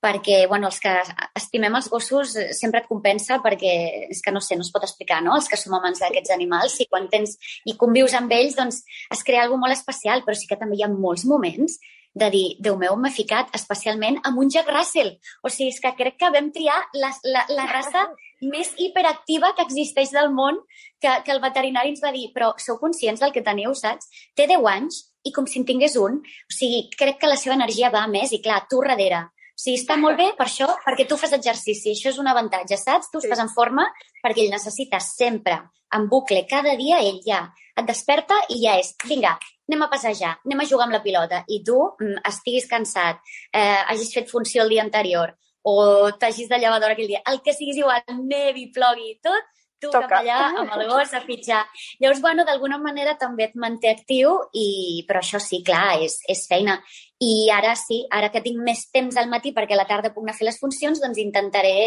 perquè 0.05 0.45
bueno, 0.47 0.69
els 0.69 0.77
que 0.83 0.93
estimem 1.39 1.79
els 1.79 1.89
gossos 1.89 2.35
eh, 2.37 2.51
sempre 2.53 2.83
et 2.83 2.89
compensa 2.89 3.39
perquè 3.43 3.73
és 4.13 4.21
que 4.21 4.33
no 4.35 4.41
sé, 4.43 4.57
no 4.57 4.65
es 4.65 4.71
pot 4.73 4.85
explicar, 4.85 5.23
no? 5.25 5.33
Els 5.39 5.49
que 5.49 5.57
som 5.57 5.73
amants 5.77 6.03
d'aquests 6.03 6.33
animals 6.35 6.77
i 6.83 6.89
quan 6.91 7.09
tens 7.09 7.35
i 7.65 7.73
convius 7.79 8.13
amb 8.17 8.33
ells, 8.35 8.57
doncs 8.59 8.83
es 8.85 9.25
crea 9.25 9.45
alguna 9.45 9.65
molt 9.65 9.77
especial, 9.77 10.21
però 10.25 10.37
sí 10.37 10.49
que 10.49 10.59
també 10.61 10.77
hi 10.77 10.85
ha 10.85 10.91
molts 10.91 11.25
moments 11.25 11.79
de 12.15 12.29
dir, 12.31 12.45
Déu 12.63 12.77
meu, 12.79 12.95
m'he 12.95 13.11
ficat 13.11 13.49
especialment 13.57 14.21
amb 14.23 14.39
un 14.39 14.47
Jack 14.53 14.69
Russell. 14.71 15.11
O 15.43 15.51
sigui, 15.51 15.73
és 15.73 15.81
que 15.83 15.91
crec 15.97 16.15
que 16.21 16.31
vam 16.31 16.47
triar 16.55 16.77
la, 16.95 17.09
la, 17.27 17.43
la 17.51 17.65
raça 17.67 18.05
més 18.53 18.71
hiperactiva 18.79 19.51
que 19.57 19.65
existeix 19.67 20.13
del 20.15 20.31
món, 20.31 20.61
que, 21.03 21.11
que 21.25 21.35
el 21.35 21.43
veterinari 21.43 21.91
ens 21.91 22.03
va 22.03 22.13
dir, 22.15 22.29
però 22.31 22.53
sou 22.61 22.79
conscients 22.79 23.19
del 23.19 23.35
que 23.35 23.43
teniu, 23.43 23.75
saps? 23.75 24.07
Té 24.37 24.47
10 24.47 24.71
anys 24.77 25.03
i 25.27 25.33
com 25.35 25.49
si 25.49 25.59
en 25.59 25.67
tingués 25.67 25.99
un. 25.99 26.21
O 26.23 26.55
sigui, 26.55 26.85
crec 26.95 27.19
que 27.19 27.31
la 27.31 27.39
seva 27.41 27.57
energia 27.59 27.91
va 27.91 28.07
més 28.07 28.31
i, 28.31 28.39
clar, 28.45 28.63
tu 28.71 28.79
darrere 28.85 29.25
sigui, 29.55 29.77
està 29.79 29.97
molt 29.99 30.19
bé 30.19 30.31
per 30.37 30.47
això, 30.47 30.67
perquè 30.85 31.07
tu 31.07 31.17
fas 31.17 31.33
exercici. 31.37 31.93
Això 31.93 32.11
és 32.11 32.19
un 32.21 32.27
avantatge, 32.31 32.77
saps? 32.77 33.11
Tu 33.11 33.23
estàs 33.23 33.41
en 33.43 33.51
forma 33.53 33.87
perquè 34.23 34.45
ell 34.45 34.53
necessita 34.53 34.99
sempre, 35.03 35.61
en 35.95 36.09
bucle, 36.11 36.43
cada 36.49 36.75
dia 36.75 36.99
ell 37.03 37.21
ja 37.25 37.45
et 37.75 37.87
desperta 37.87 38.37
i 38.51 38.61
ja 38.63 38.75
és, 38.79 38.93
vinga, 39.07 39.35
anem 39.69 39.85
a 39.85 39.89
passejar, 39.91 40.35
anem 40.45 40.61
a 40.63 40.67
jugar 40.69 40.87
amb 40.87 40.95
la 40.95 41.03
pilota. 41.03 41.43
I 41.47 41.61
tu 41.65 41.77
mm, 41.79 42.21
estiguis 42.29 42.69
cansat, 42.71 43.19
eh, 43.51 43.81
hagis 43.91 44.13
fet 44.15 44.31
funció 44.31 44.63
el 44.63 44.71
dia 44.75 44.85
anterior 44.85 45.35
o 45.65 46.11
t'hagis 46.21 46.49
de 46.49 46.59
llevar 46.61 46.77
d'hora 46.79 46.93
aquell 46.93 47.09
dia, 47.09 47.23
el 47.25 47.39
que 47.41 47.53
siguis 47.55 47.79
igual, 47.81 48.03
nevi, 48.21 48.67
plogui, 48.73 49.15
tot, 49.25 49.47
tu 49.85 49.93
Toca. 49.93 50.09
cap 50.09 50.17
allà 50.19 50.39
amb 50.63 50.75
el 50.75 50.85
gos 50.89 51.13
a 51.13 51.21
fitxar. 51.23 51.61
Llavors, 52.01 52.21
bueno, 52.25 52.45
d'alguna 52.47 52.79
manera 52.81 53.15
també 53.21 53.47
et 53.49 53.55
manté 53.55 53.93
actiu, 53.93 54.35
i... 54.53 55.05
però 55.07 55.21
això 55.21 55.41
sí, 55.43 55.61
clar, 55.65 56.01
és, 56.05 56.17
és 56.31 56.43
feina. 56.49 56.79
I 57.23 57.47
ara 57.53 57.77
sí, 57.79 58.01
ara 58.11 58.31
que 58.33 58.43
tinc 58.43 58.59
més 58.65 58.87
temps 58.91 59.15
al 59.21 59.31
matí 59.31 59.53
perquè 59.55 59.77
a 59.77 59.81
la 59.83 59.87
tarda 59.89 60.11
puc 60.11 60.25
anar 60.25 60.35
a 60.35 60.39
fer 60.41 60.49
les 60.49 60.59
funcions, 60.59 60.99
doncs 61.03 61.21
intentaré 61.21 61.77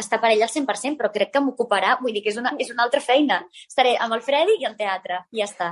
estar 0.00 0.20
per 0.22 0.32
ell 0.32 0.42
al 0.46 0.50
100%, 0.52 0.96
però 0.96 1.10
crec 1.12 1.34
que 1.34 1.44
m'ocuparà, 1.44 1.98
vull 2.00 2.14
dir 2.16 2.24
que 2.24 2.32
és 2.32 2.40
una, 2.40 2.54
és 2.62 2.72
una 2.72 2.86
altra 2.86 3.02
feina. 3.04 3.42
Estaré 3.68 3.96
amb 4.00 4.16
el 4.16 4.24
Freddy 4.24 4.60
i 4.60 4.66
al 4.68 4.78
teatre, 4.78 5.24
i 5.34 5.42
ja 5.42 5.48
està. 5.50 5.70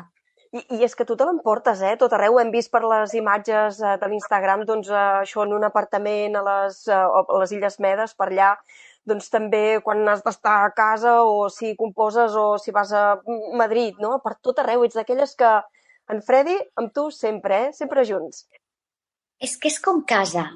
I, 0.49 0.63
I 0.79 0.85
és 0.87 0.95
que 0.97 1.05
tu 1.05 1.17
te 1.19 1.27
l'emportes, 1.29 1.81
eh? 1.85 1.95
Tot 2.01 2.15
arreu 2.17 2.39
hem 2.41 2.51
vist 2.53 2.71
per 2.73 2.81
les 2.87 3.13
imatges 3.19 3.83
eh, 3.83 3.97
de 4.01 4.09
l'Instagram, 4.09 4.65
doncs, 4.69 4.89
eh, 4.89 5.01
això 5.25 5.45
en 5.45 5.53
un 5.59 5.67
apartament 5.69 6.39
a 6.41 6.45
les, 6.47 6.79
eh, 6.89 6.97
a 6.97 7.41
les 7.43 7.53
Illes 7.57 7.77
Medes, 7.85 8.15
per 8.17 8.31
allà, 8.31 8.55
doncs 9.07 9.31
també 9.33 9.81
quan 9.85 10.03
has 10.09 10.23
d'estar 10.25 10.59
a 10.65 10.73
casa 10.77 11.19
o 11.25 11.49
si 11.53 11.75
composes 11.77 12.35
o 12.37 12.59
si 12.59 12.75
vas 12.75 12.93
a 12.93 13.05
Madrid, 13.57 13.97
no? 14.03 14.19
Per 14.25 14.35
tot 14.43 14.59
arreu, 14.59 14.85
ets 14.85 14.99
d'aquelles 14.99 15.35
que 15.39 15.53
en 16.13 16.23
Freddy, 16.25 16.57
amb 16.81 16.93
tu 16.95 17.11
sempre, 17.13 17.69
eh? 17.69 17.73
Sempre 17.77 18.05
junts. 18.09 18.47
És 19.39 19.57
que 19.61 19.71
és 19.71 19.79
com 19.81 20.03
casa, 20.09 20.49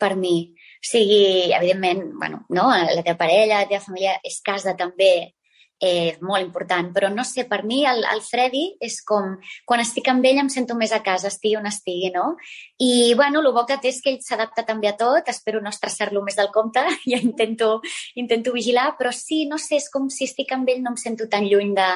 per 0.00 0.14
mi. 0.16 0.36
O 0.80 0.86
sigui, 0.88 1.52
evidentment, 1.56 2.04
bueno, 2.20 2.44
no? 2.50 2.68
la 2.72 3.02
teva 3.02 3.18
parella, 3.20 3.62
la 3.62 3.70
teva 3.70 3.84
família 3.84 4.18
és 4.26 4.40
casa 4.44 4.74
també, 4.76 5.32
eh, 5.80 6.16
molt 6.20 6.44
important. 6.44 6.90
Però 6.94 7.10
no 7.12 7.24
sé, 7.24 7.44
per 7.50 7.62
mi 7.64 7.82
el, 7.88 8.04
el 8.10 8.22
Freddy 8.24 8.64
és 8.82 9.00
com... 9.06 9.36
Quan 9.66 9.82
estic 9.82 10.08
amb 10.12 10.24
ell 10.28 10.40
em 10.42 10.50
sento 10.52 10.76
més 10.78 10.92
a 10.92 11.02
casa, 11.04 11.30
estigui 11.32 11.56
on 11.60 11.68
estigui, 11.70 12.10
no? 12.14 12.34
I, 12.78 13.14
bueno, 13.18 13.42
el 13.42 13.52
bo 13.54 13.66
que 13.68 13.78
té 13.82 13.90
és 13.92 14.00
que 14.02 14.14
ell 14.14 14.20
s'adapta 14.24 14.66
també 14.68 14.90
a 14.90 14.96
tot. 15.00 15.28
Espero 15.32 15.62
no 15.62 15.72
estressar-lo 15.72 16.24
més 16.26 16.38
del 16.40 16.52
compte. 16.54 16.84
Ja 17.10 17.20
intento, 17.20 17.80
intento 18.20 18.52
vigilar. 18.54 18.94
Però 18.98 19.12
sí, 19.12 19.44
no 19.50 19.58
sé, 19.60 19.78
és 19.82 19.90
com 19.92 20.08
si 20.10 20.28
estic 20.28 20.52
amb 20.56 20.68
ell 20.70 20.82
no 20.84 20.94
em 20.94 21.00
sento 21.00 21.28
tan 21.30 21.48
lluny 21.48 21.74
de 21.76 21.90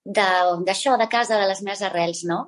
d'això, 0.00 0.94
de, 0.96 1.04
de 1.04 1.08
casa, 1.12 1.36
de 1.36 1.46
les 1.46 1.60
meves 1.60 1.82
arrels, 1.84 2.22
no? 2.24 2.38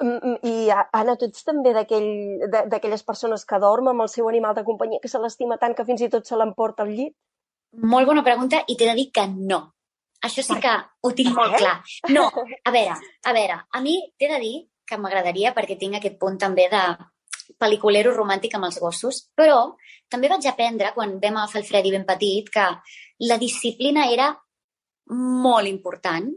Mm, 0.00 0.18
mm, 0.18 0.38
I, 0.46 0.70
Anna, 0.98 1.14
tu 1.18 1.26
ets 1.28 1.44
també 1.46 1.72
d'aquelles 1.74 2.64
aquell, 2.72 2.96
persones 3.06 3.44
que 3.44 3.60
dorm 3.62 3.90
amb 3.92 4.04
el 4.04 4.10
seu 4.10 4.28
animal 4.28 4.54
de 4.54 4.64
companyia, 4.64 5.00
que 5.02 5.10
se 5.10 5.20
l'estima 5.22 5.58
tant 5.62 5.76
que 5.78 5.86
fins 5.86 6.02
i 6.02 6.10
tot 6.10 6.26
se 6.26 6.38
l'emporta 6.38 6.86
al 6.86 6.90
llit? 6.94 7.14
Molt 7.72 8.06
bona 8.06 8.24
pregunta 8.24 8.62
i 8.68 8.76
t'he 8.76 8.88
de 8.88 8.96
dir 8.98 9.10
que 9.14 9.26
no. 9.32 9.62
Això 10.22 10.44
sí 10.46 10.58
que 10.62 10.72
ho 11.02 11.10
tinc 11.18 11.34
molt 11.34 11.56
clar. 11.58 11.78
No, 12.14 12.28
a 12.68 12.74
veure, 12.74 12.98
a 13.24 13.32
veure, 13.34 13.58
a 13.70 13.80
mi 13.82 13.96
t'he 14.18 14.30
de 14.30 14.38
dir 14.42 14.54
que 14.86 14.98
m'agradaria 15.00 15.54
perquè 15.56 15.78
tinc 15.80 15.98
aquest 15.98 16.18
punt 16.20 16.38
també 16.38 16.68
de 16.72 16.82
pel·liculero 17.58 18.12
romàntic 18.14 18.54
amb 18.56 18.68
els 18.68 18.78
gossos, 18.82 19.26
però 19.36 19.74
també 20.10 20.30
vaig 20.30 20.46
aprendre, 20.48 20.92
quan 20.94 21.18
vam 21.20 21.40
agafar 21.40 21.60
el 21.62 21.68
Freddy 21.68 21.92
ben 21.94 22.06
petit, 22.08 22.48
que 22.52 22.66
la 23.28 23.38
disciplina 23.40 24.08
era 24.12 24.32
molt 25.12 25.68
important 25.68 26.28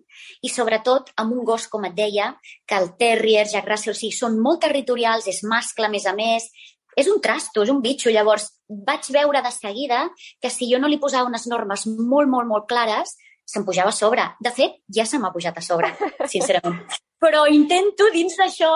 i 0.42 0.50
sobretot 0.50 1.12
amb 1.22 1.36
un 1.36 1.44
gos, 1.48 1.68
com 1.72 1.86
et 1.88 1.96
deia, 1.96 2.32
que 2.68 2.78
el 2.78 2.96
Terrier, 3.00 3.46
Jack 3.52 3.68
Russell, 3.70 3.94
o 3.94 4.00
sigui, 4.00 4.16
són 4.16 4.40
molt 4.42 4.64
territorials, 4.66 5.28
és 5.32 5.44
mascle 5.48 5.88
a 5.88 5.94
més 5.94 6.08
a 6.10 6.16
més, 6.18 6.50
és 6.96 7.08
un 7.12 7.22
trasto, 7.22 7.64
és 7.64 7.72
un 7.72 7.82
bitxo. 7.84 8.10
Llavors, 8.10 8.50
vaig 8.88 9.08
veure 9.14 9.44
de 9.44 9.52
seguida 9.54 10.06
que 10.42 10.50
si 10.50 10.70
jo 10.72 10.80
no 10.80 10.90
li 10.92 11.00
posava 11.02 11.30
unes 11.30 11.48
normes 11.52 11.86
molt, 11.92 12.32
molt, 12.32 12.48
molt 12.50 12.68
clares, 12.72 13.16
se'm 13.46 13.66
pujava 13.66 13.94
a 13.94 13.96
sobre. 13.96 14.26
De 14.42 14.52
fet, 14.52 14.80
ja 14.90 15.06
se 15.06 15.20
m'ha 15.22 15.32
pujat 15.34 15.58
a 15.58 15.64
sobre, 15.64 15.92
sincerament. 16.32 16.82
Però 17.24 17.46
intento, 17.50 18.10
dins 18.14 18.36
d'això, 18.38 18.72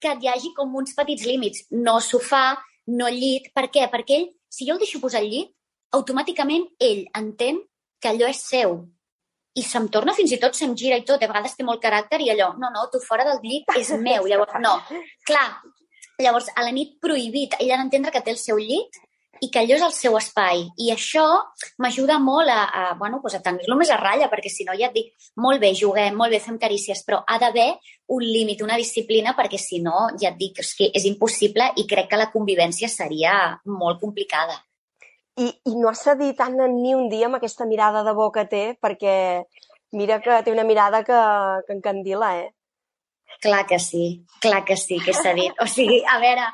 que 0.00 0.14
hi 0.20 0.30
hagi 0.30 0.52
com 0.56 0.72
uns 0.78 0.94
petits 0.96 1.26
límits. 1.28 1.66
No 1.70 1.98
sofà, 2.00 2.56
no 2.94 3.10
llit. 3.12 3.50
Per 3.54 3.68
què? 3.74 3.88
Perquè 3.92 4.18
ell, 4.18 4.30
si 4.48 4.66
jo 4.66 4.76
el 4.76 4.80
deixo 4.82 5.02
posar 5.02 5.20
al 5.20 5.28
llit, 5.30 5.52
automàticament 5.92 6.66
ell 6.80 7.04
entén 7.18 7.60
que 8.00 8.10
allò 8.10 8.30
és 8.30 8.40
seu. 8.42 8.80
I 9.54 9.62
se'm 9.66 9.90
torna 9.92 10.16
fins 10.16 10.32
i 10.32 10.40
tot, 10.40 10.56
se'm 10.56 10.72
gira 10.78 10.96
i 10.96 11.04
tot. 11.06 11.22
A 11.22 11.28
vegades 11.28 11.54
té 11.58 11.66
molt 11.68 11.82
caràcter 11.82 12.22
i 12.24 12.32
allò, 12.32 12.54
no, 12.58 12.72
no, 12.72 12.88
tu 12.90 13.02
fora 13.04 13.26
del 13.28 13.42
llit 13.44 13.68
és 13.76 13.92
meu. 14.06 14.26
Llavors, 14.30 14.56
no. 14.64 14.78
Clar, 15.28 15.46
llavors, 16.22 16.48
a 16.56 16.64
la 16.64 16.72
nit 16.74 16.96
prohibit, 17.02 17.58
ell 17.60 17.74
ha 17.74 17.82
d'entendre 17.82 18.14
que 18.14 18.24
té 18.24 18.34
el 18.34 18.40
seu 18.40 18.58
llit 18.58 19.01
i 19.42 19.48
que 19.50 19.62
allò 19.62 19.74
és 19.74 19.82
el 19.82 19.94
seu 19.94 20.16
espai. 20.18 20.62
I 20.78 20.92
això 20.94 21.24
m'ajuda 21.82 22.18
molt 22.22 22.50
a, 22.52 22.60
a, 22.62 22.82
bueno, 22.98 23.18
pues 23.22 23.34
a 23.34 23.42
tenir-lo 23.42 23.76
més 23.78 23.90
a 23.90 23.98
ratlla, 23.98 24.30
perquè 24.30 24.50
si 24.52 24.66
no 24.68 24.76
ja 24.78 24.88
et 24.88 24.94
dic, 24.94 25.08
molt 25.42 25.62
bé, 25.62 25.72
juguem, 25.78 26.14
molt 26.18 26.30
bé, 26.34 26.38
fem 26.42 26.60
carícies, 26.62 27.02
però 27.06 27.22
ha 27.26 27.38
d'haver 27.42 27.72
un 28.14 28.22
límit, 28.22 28.62
una 28.62 28.78
disciplina, 28.78 29.34
perquè 29.38 29.58
si 29.58 29.82
no, 29.82 30.06
ja 30.20 30.30
et 30.30 30.38
dic, 30.38 30.62
és 30.62 30.70
que 30.78 30.90
és 30.94 31.08
impossible 31.10 31.72
i 31.76 31.88
crec 31.90 32.12
que 32.12 32.20
la 32.20 32.30
convivència 32.30 32.90
seria 32.92 33.34
molt 33.66 33.98
complicada. 34.02 34.60
I, 35.40 35.48
i 35.48 35.74
no 35.80 35.90
ha 35.90 35.96
cedit 35.96 36.36
tant 36.38 36.58
ni 36.76 36.94
un 36.94 37.08
dia 37.10 37.26
amb 37.26 37.40
aquesta 37.40 37.66
mirada 37.66 38.04
de 38.06 38.14
boca 38.14 38.44
té, 38.46 38.76
perquè 38.78 39.14
mira 39.98 40.20
que 40.22 40.42
té 40.44 40.52
una 40.52 40.64
mirada 40.68 41.02
que, 41.02 41.20
que 41.66 41.80
encandila, 41.80 42.36
eh? 42.44 42.50
Clar 43.42 43.64
que 43.66 43.78
sí, 43.80 44.26
clar 44.44 44.62
que 44.64 44.76
sí, 44.76 45.00
que 45.02 45.14
s'ha 45.16 45.32
dit. 45.34 45.56
O 45.58 45.66
sigui, 45.66 46.02
a 46.04 46.18
veure, 46.22 46.44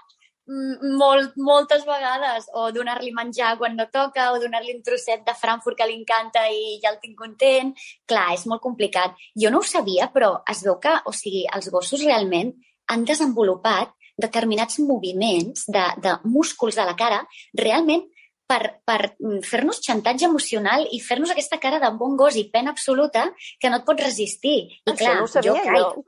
molt, 0.49 1.35
moltes 1.37 1.85
vegades, 1.87 2.47
o 2.57 2.71
donar-li 2.73 3.12
menjar 3.12 3.57
quan 3.61 3.76
no 3.76 3.87
toca, 3.93 4.31
o 4.33 4.38
donar-li 4.40 4.75
un 4.76 4.83
trosset 4.83 5.25
de 5.26 5.35
Frankfurt 5.37 5.76
que 5.76 5.87
li 5.90 5.99
encanta 6.00 6.47
i 6.50 6.78
ja 6.83 6.90
el 6.95 6.99
tinc 7.02 7.17
content. 7.19 7.75
Clar, 8.09 8.33
és 8.35 8.47
molt 8.49 8.62
complicat. 8.64 9.14
Jo 9.37 9.50
no 9.52 9.61
ho 9.61 9.67
sabia, 9.69 10.11
però 10.14 10.38
es 10.49 10.62
veu 10.64 10.78
que, 10.81 10.95
o 11.05 11.12
sigui, 11.12 11.45
els 11.55 11.69
gossos 11.71 12.02
realment 12.05 12.55
han 12.88 13.05
desenvolupat 13.05 13.93
determinats 14.19 14.78
moviments 14.81 15.67
de, 15.69 15.85
de 16.02 16.14
músculs 16.25 16.75
de 16.75 16.85
la 16.88 16.97
cara 16.99 17.21
realment 17.55 18.02
per, 18.49 18.81
per 18.88 19.12
mm, 19.21 19.43
fer-nos 19.45 19.78
xantatge 19.85 20.25
emocional 20.26 20.87
i 20.90 20.99
fer-nos 21.05 21.31
aquesta 21.35 21.59
cara 21.62 21.78
de 21.78 21.90
bon 22.00 22.17
gos 22.17 22.35
i 22.40 22.47
pena 22.50 22.73
absoluta 22.73 23.26
que 23.61 23.69
no 23.71 23.76
et 23.78 23.85
pots 23.85 24.02
resistir. 24.02 24.57
I 24.73 24.90
Això 24.90 24.97
clar, 25.05 25.14
no 25.21 25.28
ho 25.28 25.31
sabia, 25.31 25.52
jo 25.52 25.69
caic. 25.69 25.93
jo. 26.00 26.05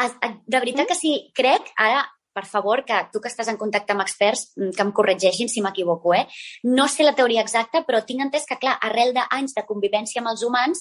A- 0.00 0.16
a- 0.28 0.32
De 0.46 0.60
veritat 0.62 0.86
que 0.88 0.94
sí, 0.94 1.30
crec, 1.34 1.66
ara, 1.76 2.06
per 2.40 2.48
favor, 2.48 2.84
que 2.88 2.96
tu 3.12 3.20
que 3.20 3.28
estàs 3.28 3.52
en 3.52 3.60
contacte 3.60 3.92
amb 3.92 4.06
experts, 4.06 4.48
mm, 4.56 4.72
que 4.76 4.86
em 4.86 4.92
corregeixin 4.96 5.52
si 5.52 5.60
m'equivoco, 5.60 6.14
eh? 6.16 6.26
No 6.64 6.88
sé 6.88 7.04
la 7.04 7.14
teoria 7.14 7.44
exacta, 7.44 7.84
però 7.84 8.00
tinc 8.06 8.24
entès 8.24 8.48
que, 8.48 8.58
clar, 8.58 8.78
arrel 8.80 9.12
d'anys 9.16 9.56
de 9.58 9.66
convivència 9.68 10.22
amb 10.22 10.32
els 10.32 10.44
humans, 10.46 10.80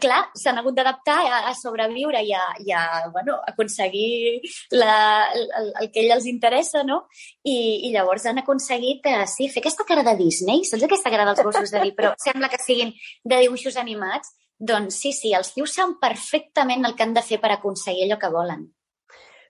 clar, 0.00 0.20
s'han 0.36 0.58
hagut 0.60 0.76
d'adaptar 0.76 1.16
a, 1.24 1.38
a 1.50 1.54
sobreviure 1.56 2.20
i 2.22 2.32
a, 2.36 2.44
i 2.60 2.72
a 2.72 3.08
bueno, 3.14 3.38
aconseguir 3.48 4.42
la, 4.76 5.30
el, 5.32 5.72
el 5.80 5.90
que 5.90 6.02
a 6.02 6.04
ells 6.04 6.16
els 6.18 6.28
interessa, 6.30 6.82
no? 6.84 7.06
I, 7.42 7.88
i 7.88 7.92
llavors 7.94 8.26
han 8.28 8.42
aconseguit, 8.42 9.06
eh, 9.08 9.24
sí, 9.30 9.48
fer 9.52 9.64
aquesta 9.64 9.88
cara 9.88 10.04
de 10.06 10.16
Disney, 10.20 10.64
saps 10.68 10.84
aquesta 10.86 11.12
cara 11.12 11.26
dels 11.28 11.42
gossos 11.42 11.72
de 11.72 11.84
dir, 11.86 11.94
però 11.96 12.12
sembla 12.22 12.52
que 12.52 12.62
siguin 12.62 12.92
de 13.24 13.42
dibuixos 13.46 13.80
animats? 13.80 14.36
Doncs 14.56 15.00
sí, 15.02 15.12
sí, 15.12 15.34
els 15.36 15.52
tios 15.52 15.74
saben 15.76 15.98
perfectament 16.00 16.86
el 16.86 16.96
que 16.96 17.04
han 17.04 17.16
de 17.16 17.24
fer 17.24 17.40
per 17.42 17.52
aconseguir 17.56 18.06
allò 18.06 18.20
que 18.20 18.32
volen. 18.32 18.66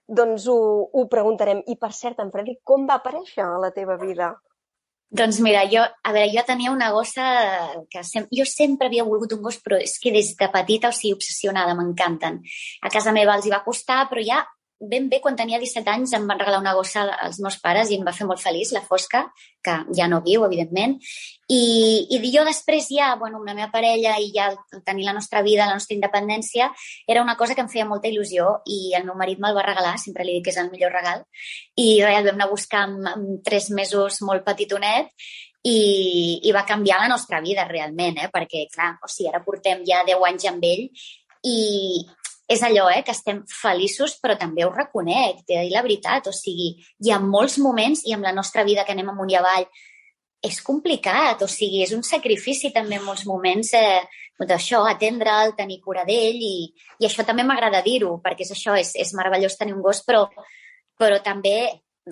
Doncs 0.07 0.47
ho, 0.47 0.57
ho 0.93 1.07
preguntarem. 1.11 1.63
I 1.67 1.75
per 1.79 1.91
cert, 1.93 2.19
en 2.23 2.31
Freddy, 2.31 2.59
com 2.63 2.85
va 2.87 3.01
aparèixer 3.01 3.43
a 3.43 3.57
la 3.61 3.71
teva 3.75 3.97
vida? 3.99 4.33
Doncs 5.07 5.39
mira, 5.39 5.61
jo, 5.71 5.83
a 5.83 6.11
veure, 6.11 6.31
jo 6.33 6.43
tenia 6.47 6.71
una 6.71 6.89
gossa 6.91 7.25
que 7.91 8.01
sem 8.03 8.25
jo 8.27 8.43
sempre 8.47 8.89
havia 8.89 9.05
volgut 9.07 9.37
un 9.37 9.41
gos, 9.45 9.59
però 9.63 9.79
és 9.79 9.95
que 10.03 10.11
des 10.11 10.33
de 10.35 10.49
petita, 10.51 10.91
o 10.91 10.95
sigui, 10.95 11.13
obsessionada, 11.15 11.75
m'encanten. 11.79 12.41
A 12.83 12.91
casa 12.91 13.15
meva 13.15 13.37
els 13.39 13.47
hi 13.47 13.53
va 13.53 13.63
costar, 13.63 14.01
però 14.11 14.23
ja 14.23 14.41
ben 14.79 15.07
bé, 15.09 15.19
quan 15.21 15.35
tenia 15.35 15.57
17 15.57 15.89
anys, 15.89 16.13
em 16.13 16.27
van 16.29 16.37
regalar 16.37 16.59
una 16.61 16.73
gossa 16.77 17.07
als 17.25 17.39
meus 17.41 17.57
pares 17.63 17.89
i 17.89 17.97
em 17.97 18.03
va 18.05 18.13
fer 18.13 18.27
molt 18.29 18.41
feliç, 18.41 18.71
la 18.75 18.83
Fosca, 18.85 19.23
que 19.63 19.73
ja 19.97 20.05
no 20.07 20.19
viu, 20.25 20.45
evidentment. 20.45 20.97
I, 21.49 21.61
i 22.13 22.31
jo 22.33 22.43
després 22.45 22.91
ja, 22.93 23.09
bueno, 23.17 23.39
amb 23.39 23.49
la 23.49 23.55
meva 23.57 23.71
parella 23.73 24.17
i 24.21 24.29
ja 24.35 24.51
tenir 24.85 25.07
la 25.07 25.15
nostra 25.17 25.41
vida, 25.41 25.65
la 25.65 25.79
nostra 25.79 25.95
independència, 25.97 26.69
era 27.07 27.23
una 27.25 27.37
cosa 27.39 27.55
que 27.55 27.65
em 27.65 27.71
feia 27.71 27.87
molta 27.89 28.11
il·lusió 28.11 28.59
i 28.65 28.93
el 28.97 29.07
meu 29.07 29.17
marit 29.17 29.41
me'l 29.41 29.57
va 29.57 29.65
regalar, 29.65 29.95
sempre 29.97 30.27
li 30.27 30.37
dic 30.37 30.47
que 30.47 30.53
és 30.53 30.61
el 30.61 30.69
millor 30.69 30.93
regal, 30.93 31.25
i 31.75 31.89
res, 32.03 32.21
el 32.21 32.29
vam 32.29 32.37
anar 32.37 32.49
a 32.49 32.53
buscar 32.53 32.85
amb, 32.85 33.11
amb 33.15 33.33
tres 33.47 33.71
mesos 33.73 34.21
molt 34.27 34.45
petitonet 34.45 35.09
i, 35.65 35.79
i 36.45 36.53
va 36.53 36.67
canviar 36.69 37.01
la 37.01 37.09
nostra 37.11 37.41
vida 37.41 37.65
realment, 37.65 38.21
eh? 38.21 38.29
perquè 38.33 38.67
clar, 38.73 38.93
o 39.01 39.09
sigui, 39.09 39.31
ara 39.31 39.41
portem 39.45 39.81
ja 39.87 40.03
10 40.05 40.29
anys 40.29 40.47
amb 40.51 40.69
ell 40.69 40.85
i 41.47 41.57
és 42.47 42.63
allò, 42.63 42.87
eh, 42.89 43.03
que 43.03 43.11
estem 43.11 43.43
feliços, 43.51 44.15
però 44.23 44.37
també 44.39 44.63
ho 44.65 44.71
reconec, 44.71 45.43
de 45.47 45.59
dir 45.59 45.73
la 45.73 45.83
veritat, 45.83 46.29
o 46.31 46.33
sigui, 46.33 46.71
hi 47.03 47.11
ha 47.11 47.19
molts 47.19 47.57
moments 47.59 48.05
i 48.07 48.15
amb 48.15 48.23
la 48.23 48.33
nostra 48.35 48.63
vida 48.63 48.85
que 48.85 48.95
anem 48.95 49.11
amunt 49.11 49.33
i 49.33 49.39
avall 49.39 49.67
és 50.47 50.61
complicat, 50.61 51.41
o 51.43 51.47
sigui, 51.49 51.81
és 51.83 51.91
un 51.97 52.03
sacrifici 52.07 52.71
també 52.71 52.99
en 52.99 53.03
molts 53.03 53.25
moments 53.27 53.73
eh, 53.75 54.05
d'això, 54.39 54.83
atendre'l, 54.87 55.55
tenir 55.57 55.81
cura 55.81 56.05
d'ell 56.07 56.39
i, 56.39 56.69
i 57.01 57.09
això 57.09 57.25
també 57.25 57.43
m'agrada 57.43 57.81
dir-ho, 57.83 58.15
perquè 58.23 58.45
és 58.45 58.53
això, 58.53 58.77
és, 58.79 58.93
és 58.95 59.13
meravellós 59.17 59.57
tenir 59.57 59.75
un 59.75 59.83
gos, 59.83 60.03
però, 60.07 60.27
però 60.97 61.19
també 61.25 61.57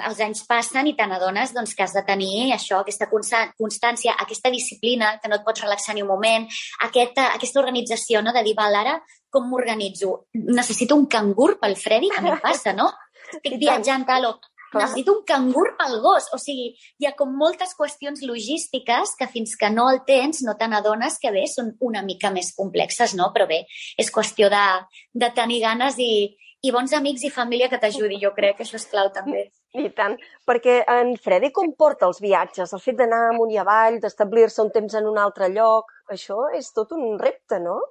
els 0.08 0.22
anys 0.26 0.44
passen 0.50 0.88
i 0.90 0.96
te 0.98 1.08
n'adones 1.08 1.54
doncs, 1.56 1.76
que 1.76 1.86
has 1.86 1.94
de 1.96 2.04
tenir 2.08 2.52
això, 2.56 2.82
aquesta 2.82 3.08
constància, 3.12 4.16
aquesta 4.20 4.52
disciplina, 4.54 5.16
que 5.22 5.32
no 5.32 5.40
et 5.40 5.46
pots 5.46 5.64
relaxar 5.64 5.96
ni 5.96 6.04
un 6.04 6.12
moment, 6.12 6.48
aquesta, 6.88 7.30
aquesta 7.36 7.62
organització 7.62 8.24
no? 8.26 8.34
de 8.36 8.44
dir, 8.46 8.56
val, 8.58 8.76
ara 8.76 9.00
com 9.32 9.48
m'organitzo? 9.52 10.12
Necessito 10.56 10.96
un 10.96 11.08
cangur 11.12 11.56
pel 11.60 11.76
Freddy? 11.80 12.12
A 12.16 12.24
mi 12.24 12.32
em 12.32 12.44
passa, 12.44 12.76
no? 12.76 12.92
Estic 13.26 13.58
viatjant, 13.60 14.06
tal, 14.08 14.30
o 14.32 14.36
necessito 14.76 15.14
un 15.14 15.24
cangur 15.24 15.74
pel 15.80 16.00
gos. 16.04 16.30
O 16.36 16.40
sigui, 16.42 16.72
hi 17.00 17.08
ha 17.08 17.16
com 17.18 17.34
moltes 17.40 17.76
qüestions 17.80 18.24
logístiques 18.28 19.16
que 19.20 19.28
fins 19.32 19.56
que 19.60 19.70
no 19.74 19.88
el 19.92 20.02
tens 20.08 20.44
no 20.48 20.56
te 20.60 20.68
n'adones 20.72 21.20
que 21.22 21.32
bé, 21.36 21.46
són 21.52 21.74
una 21.80 22.04
mica 22.04 22.32
més 22.36 22.54
complexes, 22.58 23.16
no? 23.20 23.32
Però 23.36 23.48
bé, 23.50 23.64
és 23.98 24.12
qüestió 24.12 24.50
de, 24.54 24.66
de 25.14 25.32
tenir 25.38 25.62
ganes 25.64 26.00
i, 26.00 26.14
i 26.62 26.74
bons 26.76 26.96
amics 26.98 27.26
i 27.26 27.34
família 27.34 27.70
que 27.72 27.80
t'ajudi. 27.82 28.22
Jo 28.22 28.34
crec 28.38 28.60
que 28.60 28.68
això 28.68 28.80
és 28.82 28.90
clau 28.92 29.12
també. 29.16 29.50
I 29.76 29.90
tant, 29.96 30.16
perquè 30.48 30.78
en 30.92 31.16
Freddy 31.20 31.52
com 31.56 31.74
porta 31.78 32.08
els 32.08 32.22
viatges? 32.24 32.72
El 32.74 32.82
fet 32.84 32.96
d'anar 33.02 33.26
amunt 33.32 33.52
i 33.52 33.60
avall, 33.60 34.00
d'establir-se 34.04 34.64
un 34.64 34.72
temps 34.72 34.96
en 34.96 35.10
un 35.10 35.20
altre 35.20 35.50
lloc, 35.52 35.92
això 36.16 36.48
és 36.56 36.72
tot 36.76 36.94
un 36.96 37.20
repte, 37.20 37.60
no? 37.60 37.82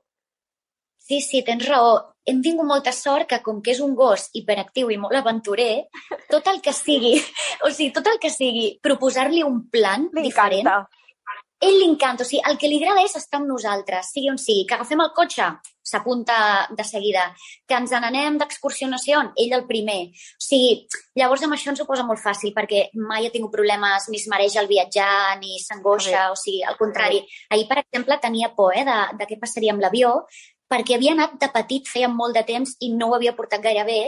Sí, 1.05 1.21
sí, 1.21 1.43
tens 1.45 1.67
raó. 1.69 1.97
Hem 2.25 2.41
tingut 2.41 2.65
molta 2.65 2.93
sort 2.97 3.29
que, 3.29 3.43
com 3.45 3.61
que 3.61 3.75
és 3.75 3.81
un 3.85 3.93
gos 3.99 4.31
hiperactiu 4.33 4.89
i 4.89 4.97
molt 4.97 5.19
aventurer, 5.19 5.85
tot 6.33 6.49
el 6.49 6.63
que 6.65 6.73
sigui, 6.73 7.19
o 7.67 7.69
sigui, 7.69 7.91
tot 7.93 8.09
el 8.09 8.17
que 8.23 8.33
sigui 8.33 8.71
proposar-li 8.85 9.43
un 9.45 9.67
plan 9.69 10.09
Li 10.15 10.25
diferent, 10.31 10.65
encanta. 10.65 11.04
Ell 11.61 11.77
li 11.79 11.87
encanta. 11.89 12.25
O 12.25 12.27
sigui, 12.27 12.43
el 12.49 12.59
que 12.59 12.69
li 12.69 12.81
agrada 12.81 13.05
és 13.05 13.15
estar 13.19 13.41
amb 13.41 13.51
nosaltres, 13.51 14.11
sigui 14.13 14.31
on 14.33 14.41
sigui. 14.41 14.65
Que 14.69 14.77
agafem 14.77 15.03
el 15.05 15.13
cotxe, 15.17 15.49
s'apunta 15.85 16.37
de 16.71 16.85
seguida. 16.85 17.27
Que 17.69 17.77
ens 17.79 17.93
n'anem 17.93 18.39
on, 18.41 19.31
ell 19.37 19.53
el 19.59 19.67
primer. 19.67 20.01
O 20.11 20.45
sigui, 20.49 20.87
llavors 21.15 21.45
amb 21.45 21.55
això 21.55 21.71
ens 21.71 21.81
ho 21.81 21.87
posa 21.87 22.05
molt 22.05 22.21
fàcil, 22.21 22.55
perquè 22.57 22.89
mai 22.95 23.27
ha 23.27 23.31
tingut 23.31 23.53
problemes, 23.53 24.09
ni 24.09 24.19
es 24.19 24.27
mereix 24.29 24.57
el 24.57 24.67
viatjar, 24.67 25.39
ni 25.39 25.59
s'angoixa, 25.61 26.31
o 26.33 26.37
sigui, 26.37 26.63
al 26.63 26.77
contrari. 26.77 27.23
Ahir, 27.51 27.69
per 27.69 27.83
exemple, 27.85 28.19
tenia 28.21 28.51
por 28.57 28.75
eh, 28.75 28.85
de, 28.85 28.99
de 29.19 29.31
què 29.31 29.39
passaria 29.41 29.73
amb 29.73 29.85
l'avió, 29.85 30.25
perquè 30.71 30.97
havia 30.97 31.13
anat 31.13 31.37
de 31.39 31.49
petit, 31.53 31.89
feia 31.89 32.09
molt 32.09 32.35
de 32.35 32.43
temps 32.43 32.77
i 32.81 32.91
no 32.95 33.11
ho 33.11 33.17
havia 33.19 33.35
portat 33.37 33.63
gaire 33.63 33.85
bé 33.85 34.01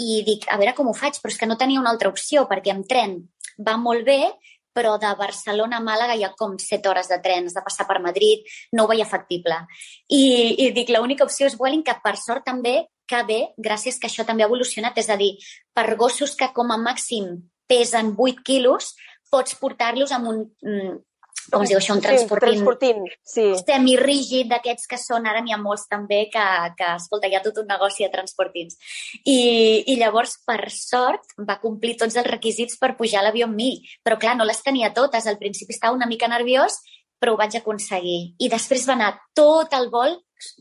i 0.00 0.22
dic, 0.26 0.46
a 0.50 0.56
veure 0.58 0.74
com 0.74 0.88
ho 0.88 0.94
faig, 0.96 1.20
però 1.20 1.30
és 1.30 1.38
que 1.38 1.46
no 1.46 1.58
tenia 1.60 1.80
una 1.80 1.92
altra 1.92 2.10
opció 2.10 2.46
perquè 2.50 2.72
amb 2.72 2.88
tren 2.88 3.20
va 3.58 3.76
molt 3.76 4.06
bé, 4.06 4.22
però 4.78 4.94
de 5.02 5.10
Barcelona 5.18 5.80
a 5.80 5.84
Màlaga 5.84 6.14
hi 6.14 6.22
ha 6.22 6.30
com 6.38 6.54
7 6.62 6.86
hores 6.86 7.10
de 7.10 7.18
tren, 7.24 7.50
has 7.50 7.56
de 7.58 7.64
passar 7.66 7.88
per 7.88 7.98
Madrid, 8.04 8.46
no 8.78 8.86
ho 8.86 8.92
veia 8.92 9.08
factible. 9.10 9.58
I, 10.06 10.22
i 10.62 10.70
dic, 10.76 10.94
l'única 10.94 11.26
opció 11.26 11.50
és 11.50 11.58
Vueling, 11.58 11.82
que 11.82 11.98
per 12.04 12.14
sort 12.22 12.46
també 12.46 12.78
que 13.08 13.22
bé, 13.24 13.40
gràcies 13.56 13.98
que 13.98 14.06
això 14.06 14.26
també 14.28 14.44
ha 14.44 14.50
evolucionat, 14.50 14.98
és 15.00 15.08
a 15.10 15.16
dir, 15.16 15.32
per 15.74 15.96
gossos 15.96 16.36
que 16.38 16.50
com 16.54 16.70
a 16.70 16.78
màxim 16.78 17.30
pesen 17.68 18.12
8 18.16 18.44
quilos, 18.44 18.92
pots 19.32 19.56
portar-los 19.60 20.12
amb 20.12 20.28
un, 20.28 20.42
mm, 20.62 20.94
com 21.52 21.64
es 21.64 21.70
diu 21.72 21.78
això, 21.78 21.94
un 21.96 22.02
transportint 22.04 22.52
Sí, 22.52 22.58
transportint, 22.58 23.06
sí. 23.32 23.46
semirígid 23.62 24.50
d'aquests 24.50 24.90
que 24.90 24.98
són, 25.00 25.26
ara 25.30 25.40
n'hi 25.44 25.54
ha 25.54 25.60
molts 25.60 25.86
també 25.90 26.24
que, 26.32 26.44
que 26.78 26.90
escolta, 26.96 27.30
hi 27.30 27.36
ha 27.38 27.42
tot 27.44 27.62
un 27.62 27.68
negoci 27.70 28.04
de 28.04 28.10
transportins. 28.12 28.76
I, 29.24 29.38
I 29.86 29.96
llavors, 30.00 30.38
per 30.46 30.60
sort, 30.74 31.34
va 31.48 31.58
complir 31.62 31.96
tots 32.00 32.18
els 32.20 32.28
requisits 32.28 32.78
per 32.80 32.94
pujar 32.98 33.22
a 33.22 33.28
l'avió 33.28 33.48
amb 33.48 33.58
mi. 33.58 33.72
Però 34.04 34.18
clar, 34.20 34.36
no 34.38 34.46
les 34.48 34.62
tenia 34.64 34.92
totes. 34.96 35.26
Al 35.26 35.40
principi 35.40 35.76
estava 35.76 35.96
una 35.96 36.08
mica 36.10 36.28
nerviós, 36.30 36.80
però 37.18 37.34
ho 37.34 37.40
vaig 37.40 37.56
aconseguir. 37.58 38.34
I 38.38 38.50
després 38.52 38.86
va 38.88 38.96
anar 38.98 39.14
tot 39.36 39.74
el 39.78 39.90
vol 39.90 40.18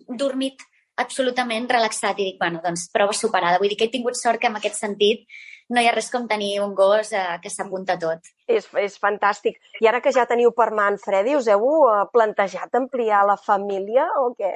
dormit 0.08 0.64
absolutament 0.98 1.68
relaxat 1.70 2.18
i 2.18 2.32
dic, 2.32 2.40
bueno, 2.42 2.62
doncs 2.64 2.88
prova 2.94 3.14
superada. 3.14 3.60
Vull 3.62 3.70
dir 3.72 3.78
que 3.78 3.86
he 3.88 3.94
tingut 3.94 4.18
sort 4.18 4.42
que 4.42 4.50
en 4.50 4.58
aquest 4.58 4.80
sentit 4.82 5.28
no 5.70 5.82
hi 5.82 5.88
ha 5.90 5.96
res 5.96 6.12
com 6.14 6.28
tenir 6.28 6.58
un 6.64 6.74
gos 6.76 7.12
eh, 7.12 7.26
que 7.44 7.52
s'apunta 7.52 7.98
tot. 8.00 8.32
És, 8.48 8.70
és 8.80 8.96
fantàstic. 9.02 9.60
I 9.84 9.90
ara 9.92 10.02
que 10.04 10.14
ja 10.16 10.28
teniu 10.30 10.54
per 10.56 10.70
mà 10.76 10.88
en 10.94 11.00
Freddy, 11.02 11.36
us 11.40 11.50
heu 11.52 11.68
eh, 11.90 12.06
plantejat 12.14 12.80
ampliar 12.80 13.26
la 13.28 13.38
família 13.50 14.08
o 14.24 14.32
què? 14.38 14.54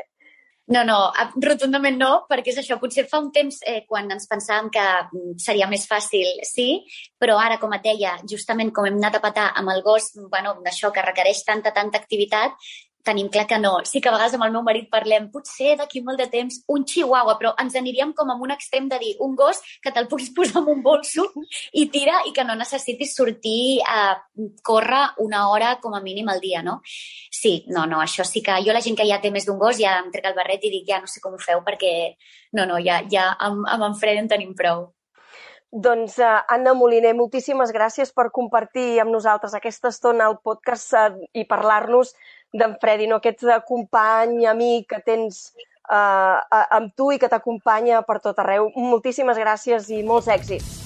No, 0.72 0.86
no, 0.88 0.98
rotundament 1.44 1.98
no, 2.00 2.10
perquè 2.30 2.54
és 2.54 2.60
això, 2.62 2.78
potser 2.80 3.04
fa 3.10 3.20
un 3.20 3.32
temps 3.36 3.58
eh, 3.68 3.82
quan 3.90 4.08
ens 4.14 4.30
pensàvem 4.32 4.70
que 4.72 4.84
mm, 4.84 5.34
seria 5.42 5.68
més 5.68 5.84
fàcil, 5.90 6.30
sí, 6.48 6.68
però 7.20 7.36
ara, 7.42 7.58
com 7.60 7.74
et 7.76 7.84
deia, 7.84 8.14
justament 8.30 8.72
com 8.72 8.88
hem 8.88 9.00
anat 9.02 9.18
a 9.18 9.24
petar 9.26 9.50
amb 9.60 9.74
el 9.74 9.82
gos, 9.84 10.14
bueno, 10.32 10.54
d'això 10.64 10.94
que 10.96 11.04
requereix 11.04 11.44
tanta, 11.50 11.74
tanta 11.76 12.00
activitat, 12.00 12.56
tenim 13.04 13.30
clar 13.34 13.48
que 13.48 13.60
no. 13.60 13.74
Sí 13.86 14.02
que 14.02 14.10
a 14.10 14.14
vegades 14.16 14.36
amb 14.38 14.46
el 14.46 14.54
meu 14.54 14.64
marit 14.66 14.90
parlem, 14.92 15.30
potser 15.34 15.76
d'aquí 15.80 16.02
molt 16.06 16.22
de 16.22 16.28
temps, 16.32 16.62
un 16.72 16.86
chihuahua, 16.86 17.38
però 17.40 17.54
ens 17.62 17.76
aniríem 17.80 18.14
com 18.18 18.30
amb 18.32 18.46
un 18.46 18.54
extrem 18.56 18.88
de 18.92 19.00
dir 19.02 19.16
un 19.26 19.36
gos 19.36 19.62
que 19.84 19.94
te'l 19.94 20.10
puguis 20.12 20.32
posar 20.36 20.62
en 20.62 20.70
un 20.76 20.84
bolso 20.86 21.28
i 21.74 21.88
tira 21.94 22.22
i 22.30 22.34
que 22.36 22.46
no 22.48 22.56
necessitis 22.60 23.16
sortir 23.18 23.82
a 23.88 24.16
córrer 24.64 25.04
una 25.26 25.48
hora 25.50 25.76
com 25.82 25.96
a 25.96 26.02
mínim 26.02 26.30
al 26.30 26.40
dia, 26.44 26.62
no? 26.64 26.82
Sí, 26.86 27.66
no, 27.68 27.86
no, 27.86 28.02
això 28.02 28.26
sí 28.28 28.44
que... 28.46 28.60
Jo 28.66 28.74
la 28.74 28.86
gent 28.86 28.98
que 28.98 29.08
ja 29.10 29.22
té 29.22 29.32
més 29.34 29.48
d'un 29.48 29.60
gos 29.60 29.80
ja 29.82 29.98
em 30.00 30.10
trec 30.14 30.30
el 30.30 30.38
barret 30.38 30.64
i 30.66 30.74
dic 30.74 30.88
ja 30.90 31.02
no 31.02 31.10
sé 31.10 31.22
com 31.24 31.36
ho 31.36 31.42
feu 31.42 31.64
perquè 31.66 31.94
no, 32.54 32.66
no, 32.66 32.80
ja, 32.80 33.02
ja 33.12 33.32
amb, 33.40 33.66
amb 33.68 33.90
en 33.90 33.96
Fred 34.00 34.22
en 34.22 34.30
tenim 34.32 34.56
prou. 34.58 34.92
Doncs, 35.72 36.18
uh, 36.20 36.42
Anna 36.52 36.74
Moliner, 36.76 37.14
moltíssimes 37.16 37.72
gràcies 37.72 38.10
per 38.12 38.26
compartir 38.36 39.00
amb 39.00 39.14
nosaltres 39.14 39.54
aquesta 39.56 39.88
estona 39.94 40.26
al 40.28 40.36
podcast 40.44 40.98
uh, 41.00 41.14
i 41.32 41.46
parlar-nos 41.48 42.12
d'en 42.54 42.76
Freddy, 42.82 43.08
no? 43.08 43.22
aquest 43.22 43.46
company, 43.68 44.46
amic 44.46 44.90
que 44.92 45.00
tens 45.06 45.52
uh, 45.88 46.40
amb 46.76 46.92
tu 46.96 47.12
i 47.16 47.20
que 47.20 47.30
t'acompanya 47.32 48.04
per 48.08 48.20
tot 48.24 48.40
arreu. 48.44 48.70
Moltíssimes 48.76 49.40
gràcies 49.40 49.90
i 49.92 50.04
molts 50.04 50.28
èxits. 50.32 50.80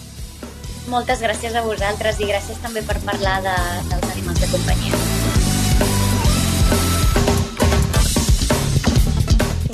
Moltes 0.91 1.21
gràcies 1.25 1.55
a 1.57 1.65
vosaltres 1.65 2.19
i 2.21 2.29
gràcies 2.29 2.61
també 2.61 2.85
per 2.85 2.99
parlar 3.07 3.39
de, 3.41 3.55
dels 3.89 4.11
animals 4.13 4.43
de 4.43 4.51
companyia. 4.53 5.01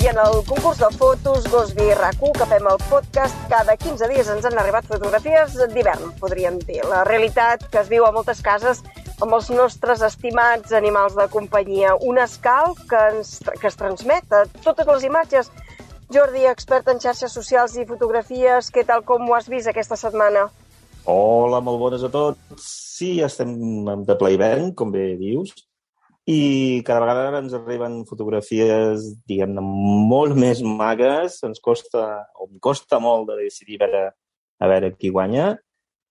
I 0.02 0.08
en 0.10 0.18
el 0.18 0.40
concurs 0.48 0.80
de 0.80 0.88
fotos 0.98 1.44
Gosby 1.52 1.92
RAC1 1.94 2.32
que 2.40 2.46
fem 2.50 2.64
el 2.66 2.80
podcast, 2.88 3.36
cada 3.52 3.76
15 3.76 4.08
dies 4.10 4.32
ens 4.32 4.48
han 4.48 4.56
arribat 4.58 4.88
fotografies 4.88 5.54
d'hivern, 5.76 6.08
podríem 6.18 6.56
dir. 6.64 6.80
La 6.90 7.04
realitat 7.06 7.68
que 7.68 7.78
es 7.84 7.92
viu 7.92 8.08
a 8.08 8.10
moltes 8.16 8.40
cases 8.42 8.80
amb 9.20 9.36
els 9.36 9.50
nostres 9.52 10.02
estimats 10.06 10.72
animals 10.72 11.16
de 11.18 11.26
companyia. 11.32 11.96
Un 12.00 12.20
escalf 12.22 12.80
que, 12.88 13.02
ens, 13.12 13.38
que 13.60 13.68
es 13.68 13.78
transmet 13.78 14.32
a 14.32 14.44
totes 14.62 14.88
les 14.88 15.06
imatges. 15.10 15.50
Jordi, 16.12 16.44
expert 16.48 16.88
en 16.92 17.00
xarxes 17.00 17.32
socials 17.32 17.76
i 17.80 17.86
fotografies, 17.88 18.68
què 18.72 18.84
tal 18.88 19.04
com 19.08 19.24
ho 19.28 19.36
has 19.36 19.48
vist 19.48 19.70
aquesta 19.70 19.96
setmana? 19.96 20.46
Hola, 21.08 21.60
molt 21.64 21.80
bones 21.80 22.04
a 22.06 22.10
tots. 22.12 22.62
Sí, 22.62 23.16
estem 23.24 23.54
de 24.06 24.16
ple 24.20 24.34
hivern, 24.34 24.70
com 24.78 24.92
bé 24.94 25.14
dius, 25.18 25.54
i 26.30 26.82
cada 26.86 27.02
vegada 27.02 27.40
ens 27.42 27.54
arriben 27.56 28.04
fotografies, 28.06 29.08
diguem-ne, 29.26 29.62
molt 29.62 30.36
més 30.38 30.62
magues. 30.62 31.40
Ens 31.48 31.58
costa, 31.64 32.04
o 32.38 32.46
em 32.46 32.60
costa 32.62 33.00
molt 33.02 33.32
de 33.32 33.40
decidir 33.42 33.80
a 33.80 33.86
veure, 33.86 34.04
a 34.62 34.68
veure 34.70 34.92
qui 34.94 35.10
guanya. 35.10 35.56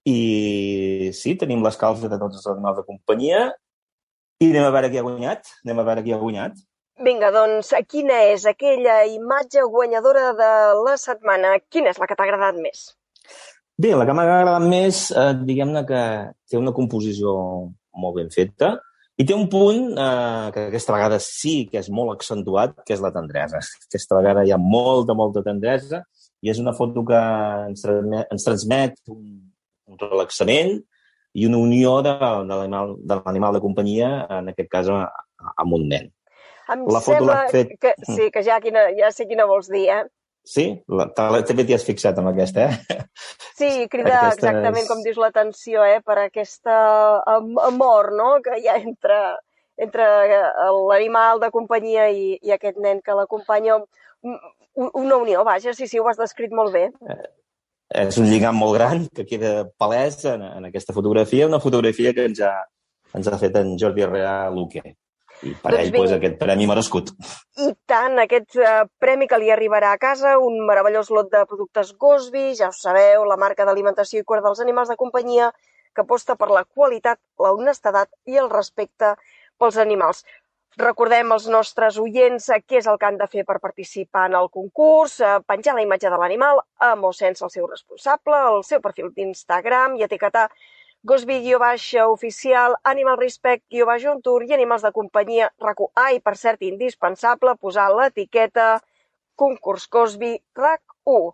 I 0.08 1.12
sí, 1.14 1.36
tenim 1.38 1.62
les 1.66 1.78
calces 1.78 2.10
de 2.10 2.18
tots 2.18 2.40
els 2.40 2.48
animals 2.56 2.80
de 2.80 2.88
companyia 2.88 3.42
i 4.42 4.50
anem 4.50 4.66
a 4.66 4.74
veure 4.74 4.90
qui 4.90 4.98
ha 4.98 5.06
guanyat. 5.06 5.52
Anem 5.66 5.82
a 5.82 5.88
veure 5.90 6.04
qui 6.06 6.14
ha 6.16 6.22
guanyat. 6.22 6.58
Vinga, 7.02 7.32
doncs, 7.34 7.72
quina 7.90 8.18
és 8.30 8.46
aquella 8.50 9.02
imatge 9.10 9.64
guanyadora 9.74 10.32
de 10.38 10.52
la 10.86 10.98
setmana? 11.02 11.56
Quina 11.70 11.94
és 11.94 12.02
la 12.02 12.08
que 12.10 12.18
t'ha 12.18 12.28
agradat 12.28 12.58
més? 12.62 12.92
Bé, 13.82 13.94
la 13.98 14.06
que 14.06 14.14
m'ha 14.14 14.26
agradat 14.28 14.66
més, 14.70 15.08
eh, 15.12 15.32
diguem-ne 15.48 15.82
que 15.88 16.02
té 16.50 16.60
una 16.60 16.74
composició 16.76 17.34
molt 17.98 18.18
ben 18.18 18.30
feta 18.34 18.76
i 19.18 19.26
té 19.26 19.34
un 19.34 19.48
punt 19.50 19.94
eh, 19.94 20.52
que 20.54 20.68
aquesta 20.70 20.94
vegada 20.94 21.18
sí 21.22 21.68
que 21.72 21.80
és 21.82 21.90
molt 21.90 22.14
accentuat, 22.14 22.76
que 22.86 22.94
és 22.94 23.02
la 23.02 23.14
tendresa. 23.16 23.62
Aquesta 23.88 24.20
vegada 24.20 24.46
hi 24.46 24.54
ha 24.54 24.60
molta, 24.62 25.16
molta 25.18 25.44
tendresa 25.46 26.04
i 26.42 26.54
és 26.54 26.62
una 26.62 26.74
foto 26.78 27.06
que 27.08 27.22
ens 27.70 27.82
transmet, 27.86 28.30
ens 28.34 28.46
transmet 28.46 28.98
un, 29.08 29.24
un 29.24 29.51
relaxament 30.00 30.80
i 31.34 31.46
una 31.48 31.60
unió 31.62 32.00
de, 32.06 32.16
de 32.48 33.20
l'animal 33.20 33.56
de 33.56 33.62
companyia, 33.64 34.10
en 34.40 34.52
aquest 34.52 34.72
cas 34.72 34.90
amb 34.92 35.78
un 35.78 35.88
nen. 35.92 36.10
Em 36.72 36.84
la 36.92 37.02
foto 37.04 37.28
l'ha 37.28 37.46
fet... 37.52 37.76
Que, 37.82 37.94
sí, 38.08 38.30
que 38.32 38.44
ja, 38.46 38.60
quina, 38.64 38.90
ja 38.98 39.12
sé 39.16 39.28
quina 39.30 39.48
vols 39.50 39.70
dir, 39.72 39.88
eh? 39.92 40.04
Sí? 40.48 40.66
La, 40.90 41.08
també 41.16 41.66
t'hi 41.66 41.76
has 41.76 41.86
fixat 41.86 42.18
amb 42.18 42.32
aquesta, 42.32 42.68
eh? 42.70 43.02
Sí, 43.58 43.70
crida 43.94 44.16
aquesta 44.18 44.34
exactament, 44.40 44.84
és... 44.84 44.90
com 44.90 45.04
dius, 45.06 45.20
l'atenció, 45.22 45.86
eh? 45.86 46.00
Per 46.06 46.18
aquesta 46.24 46.78
amor, 47.68 48.12
no?, 48.18 48.34
que 48.46 48.58
hi 48.62 48.70
ha 48.72 48.78
entre, 48.82 49.20
entre 49.82 50.08
l'animal 50.90 51.44
de 51.44 51.52
companyia 51.54 52.10
i, 52.12 52.38
i 52.42 52.56
aquest 52.56 52.80
nen 52.82 53.04
que 53.06 53.18
l'acompanya. 53.18 53.82
Una 54.82 55.18
unió, 55.20 55.44
vaja, 55.44 55.76
sí, 55.76 55.88
sí, 55.92 56.00
ho 56.00 56.08
has 56.08 56.20
descrit 56.20 56.54
molt 56.56 56.72
bé. 56.74 56.88
Eh, 57.92 58.08
és 58.08 58.18
un 58.22 58.30
lligam 58.30 58.56
molt 58.56 58.78
gran 58.78 59.06
que 59.16 59.28
queda 59.28 59.66
palès 59.80 60.24
en, 60.32 60.44
en 60.48 60.68
aquesta 60.70 60.96
fotografia, 60.96 61.48
una 61.50 61.60
fotografia 61.64 62.14
que 62.16 62.28
ens 62.30 62.40
ha, 62.48 62.54
ens 63.18 63.28
ha 63.28 63.40
fet 63.42 63.58
en 63.60 63.74
Jordi 63.80 64.06
Herrera 64.06 64.36
Luque. 64.54 64.84
I 65.42 65.56
per 65.58 65.72
doncs 65.74 65.82
ell, 65.82 65.96
doncs, 65.96 66.14
aquest 66.16 66.38
premi 66.40 66.68
merescut. 66.70 67.12
I 67.66 67.72
tant, 67.90 68.20
aquest 68.22 68.60
uh, 68.62 68.86
premi 69.02 69.28
que 69.28 69.40
li 69.42 69.50
arribarà 69.52 69.96
a 69.96 70.00
casa, 70.02 70.36
un 70.38 70.60
meravellós 70.68 71.10
lot 71.10 71.32
de 71.34 71.42
productes 71.50 71.96
Gosby, 72.00 72.52
ja 72.60 72.70
ho 72.70 72.78
sabeu, 72.78 73.26
la 73.26 73.40
marca 73.42 73.66
d'alimentació 73.66 74.22
i 74.22 74.28
cura 74.28 74.44
dels 74.46 74.62
animals 74.64 74.94
de 74.94 75.00
companyia, 75.00 75.50
que 75.96 76.06
aposta 76.06 76.38
per 76.40 76.52
la 76.54 76.64
qualitat, 76.64 77.20
la 77.42 77.56
honestedat 77.58 78.12
i 78.30 78.38
el 78.40 78.52
respecte 78.54 79.16
pels 79.60 79.82
animals. 79.82 80.24
Recordem 80.80 81.32
als 81.36 81.46
nostres 81.52 81.98
oients 82.00 82.46
eh, 82.50 82.62
què 82.64 82.78
és 82.80 82.86
el 82.88 82.98
que 83.00 83.06
han 83.06 83.18
de 83.20 83.26
fer 83.28 83.44
per 83.48 83.58
participar 83.60 84.28
en 84.30 84.38
el 84.40 84.48
concurs, 84.50 85.18
eh, 85.20 85.40
penjar 85.46 85.74
la 85.76 85.84
imatge 85.84 86.10
de 86.10 86.20
l'animal 86.22 86.62
amb 86.88 87.04
o 87.10 87.12
sense 87.12 87.44
el 87.44 87.52
seu 87.52 87.68
responsable, 87.68 88.40
el 88.52 88.64
seu 88.64 88.80
perfil 88.80 89.10
d'Instagram 89.18 89.98
i 90.00 90.06
etiquetar 90.08 90.46
Gosby 91.04 91.42
guió 91.44 91.60
baixa 91.60 92.08
oficial, 92.08 92.78
Animal 92.94 93.20
Respect 93.20 93.66
baixa 93.90 94.12
on 94.14 94.22
tour 94.22 94.44
i 94.48 94.54
Animals 94.54 94.88
de 94.88 94.94
companyia 94.94 95.52
RAC1. 95.60 95.92
Ah, 95.96 96.12
i 96.14 96.22
per 96.22 96.36
cert, 96.38 96.62
indispensable 96.62 97.58
posar 97.58 97.90
l'etiqueta 97.92 98.80
concurs 99.36 99.88
Cosby 99.88 100.34
RAC1. 100.56 101.32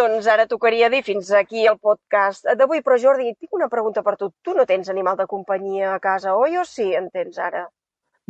Doncs 0.00 0.26
ara 0.26 0.46
tocaria 0.46 0.90
dir 0.90 1.02
fins 1.02 1.32
aquí 1.32 1.66
el 1.66 1.78
podcast 1.78 2.44
d'avui, 2.58 2.82
però 2.82 2.98
Jordi, 2.98 3.32
tinc 3.40 3.54
una 3.62 3.72
pregunta 3.72 4.02
per 4.02 4.16
tu. 4.16 4.32
Tu 4.42 4.54
no 4.54 4.66
tens 4.66 4.90
animal 4.90 5.16
de 5.16 5.26
companyia 5.26 5.94
a 5.94 6.00
casa, 6.00 6.36
oi 6.36 6.58
o 6.58 6.64
sí 6.64 6.92
en 6.94 7.08
tens 7.10 7.38
ara? 7.38 7.70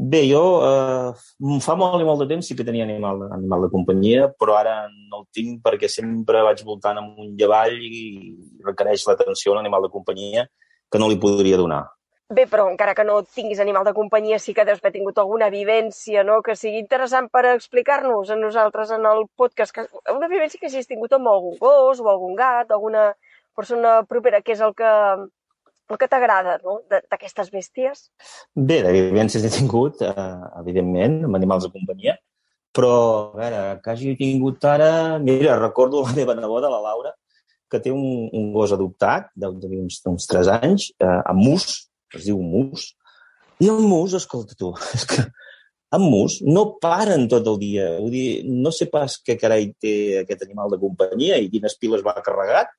Bé, 0.01 0.23
jo 0.25 0.41
eh, 0.65 1.11
fa 1.61 1.75
molt 1.77 2.01
i 2.01 2.07
molt 2.09 2.23
de 2.23 2.27
temps 2.31 2.47
sí 2.49 2.55
que 2.57 2.65
tenia 2.65 2.87
animal, 2.87 3.27
animal 3.35 3.67
de 3.67 3.69
companyia, 3.75 4.31
però 4.41 4.55
ara 4.57 4.75
no 4.89 5.19
el 5.19 5.27
tinc 5.37 5.59
perquè 5.67 5.91
sempre 5.93 6.41
vaig 6.47 6.63
voltant 6.65 7.03
amb 7.03 7.19
un 7.21 7.35
llevall 7.37 7.77
i 7.77 8.31
requereix 8.65 9.05
l'atenció 9.05 9.53
a 9.53 9.59
un 9.59 9.61
animal 9.61 9.85
de 9.85 9.91
companyia 9.93 10.47
que 10.91 11.01
no 11.03 11.09
li 11.11 11.19
podria 11.21 11.59
donar. 11.61 11.83
Bé, 12.33 12.47
però 12.47 12.69
encara 12.71 12.95
que 12.95 13.05
no 13.05 13.19
tinguis 13.27 13.61
animal 13.61 13.85
de 13.85 13.93
companyia, 13.93 14.39
sí 14.39 14.55
que 14.55 14.65
deus 14.65 14.81
haver 14.81 14.93
tingut 14.95 15.19
alguna 15.19 15.51
vivència, 15.53 16.23
no?, 16.25 16.39
que 16.47 16.55
sigui 16.57 16.79
interessant 16.81 17.27
per 17.29 17.43
explicar-nos 17.51 18.31
a 18.31 18.39
nosaltres 18.39 18.93
en 18.97 19.05
el 19.11 19.25
podcast. 19.37 19.75
Que, 19.75 19.85
una 20.15 20.31
vivència 20.31 20.63
que 20.63 20.71
hagis 20.71 20.89
tingut 20.89 21.13
amb 21.13 21.29
algun 21.29 21.59
gos 21.61 22.01
o 22.01 22.09
algun 22.09 22.39
gat, 22.39 22.71
alguna 22.71 23.11
persona 23.59 23.99
propera, 24.07 24.41
que 24.47 24.55
és 24.55 24.63
el 24.65 24.73
que, 24.79 24.95
el 25.91 25.99
que 26.01 26.09
t'agrada 26.11 26.59
no? 26.65 26.81
d'aquestes 26.91 27.51
bèsties? 27.53 28.09
Bé, 28.55 28.81
de 28.87 28.93
vivències 28.95 29.45
he 29.45 29.53
tingut, 29.55 30.03
eh, 30.07 30.29
evidentment, 30.63 31.25
amb 31.29 31.39
animals 31.39 31.67
de 31.67 31.73
companyia, 31.75 32.17
però, 32.77 32.93
a 33.35 33.39
veure, 33.41 33.63
que 33.83 33.91
hagi 33.93 34.15
tingut 34.19 34.65
ara... 34.65 35.19
Mira, 35.19 35.59
recordo 35.59 36.05
la 36.07 36.15
meva 36.15 36.37
neboda, 36.39 36.71
la 36.71 36.81
Laura, 36.85 37.13
que 37.71 37.81
té 37.83 37.91
un, 37.95 38.29
un 38.35 38.51
gos 38.55 38.75
adoptat, 38.75 39.31
deu 39.39 39.57
tenir 39.63 39.83
uns, 39.83 40.01
uns 40.11 40.27
3 40.31 40.51
anys, 40.61 40.91
eh, 41.03 41.21
amb 41.33 41.43
mus, 41.43 41.67
es 42.15 42.27
diu 42.27 42.39
mus, 42.43 42.93
i 43.61 43.69
el 43.71 43.83
mus, 43.85 44.15
escolta 44.19 44.57
tu, 44.59 44.73
és 44.97 45.07
que 45.11 45.27
amb 45.97 46.07
mus 46.07 46.39
no 46.47 46.65
paren 46.83 47.27
tot 47.31 47.47
el 47.51 47.59
dia. 47.61 47.89
Vull 47.99 48.15
dir, 48.15 48.27
no 48.47 48.73
sé 48.75 48.87
pas 48.93 49.19
què 49.27 49.37
carai 49.39 49.73
té 49.83 49.95
aquest 50.23 50.47
animal 50.47 50.71
de 50.73 50.79
companyia 50.83 51.39
i 51.43 51.51
quines 51.53 51.77
piles 51.83 52.07
va 52.07 52.19
carregat, 52.23 52.71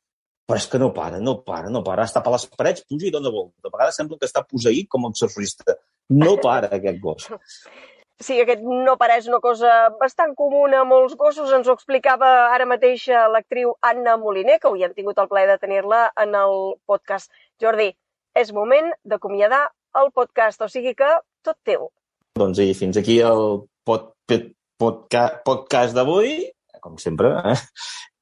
però 0.52 0.60
és 0.60 0.68
que 0.68 0.80
no 0.80 0.92
para, 0.92 1.20
no 1.24 1.38
para, 1.48 1.70
no 1.72 1.80
para. 1.84 2.04
Està 2.04 2.20
per 2.24 2.34
les 2.34 2.44
parets, 2.52 2.84
puja 2.84 3.08
i 3.08 3.14
dona 3.14 3.32
volta. 3.32 3.70
A 3.70 3.72
vegades 3.72 3.96
sembla 3.96 4.18
que 4.20 4.28
està 4.28 4.44
poseït 4.44 4.90
com 4.92 5.08
un 5.08 5.16
surfista. 5.16 5.78
No 6.12 6.36
para, 6.44 6.74
aquest 6.76 7.00
gos. 7.00 7.32
Sí, 8.22 8.36
aquest 8.38 8.60
no 8.62 8.94
para 9.02 9.16
és 9.18 9.26
una 9.26 9.40
cosa 9.42 9.90
bastant 9.98 10.36
comuna 10.38 10.84
a 10.84 10.86
molts 10.86 11.16
gossos. 11.18 11.50
Ens 11.58 11.66
ho 11.66 11.74
explicava 11.74 12.28
ara 12.54 12.68
mateix 12.70 13.08
l'actriu 13.34 13.72
Anna 13.82 14.14
Moliner, 14.22 14.60
que 14.62 14.70
avui 14.70 14.86
hem 14.86 14.94
tingut 14.94 15.18
el 15.18 15.30
plaer 15.32 15.48
de 15.50 15.56
tenir-la 15.58 16.04
en 16.22 16.38
el 16.38 16.54
podcast. 16.86 17.34
Jordi, 17.58 17.88
és 18.38 18.54
moment 18.54 18.92
d'acomiadar 19.02 19.64
el 20.04 20.14
podcast, 20.14 20.62
o 20.62 20.70
sigui 20.70 20.94
que 21.00 21.10
tot 21.42 21.58
teu. 21.66 21.90
Doncs 22.38 22.62
i 22.62 22.76
fins 22.78 23.02
aquí 23.02 23.18
el 23.26 23.64
pod, 23.90 24.12
pod, 24.30 24.52
podcast, 24.78 25.42
podcast 25.50 25.98
d'avui, 25.98 26.38
com 26.86 27.02
sempre, 27.02 27.34
eh? 27.42 27.58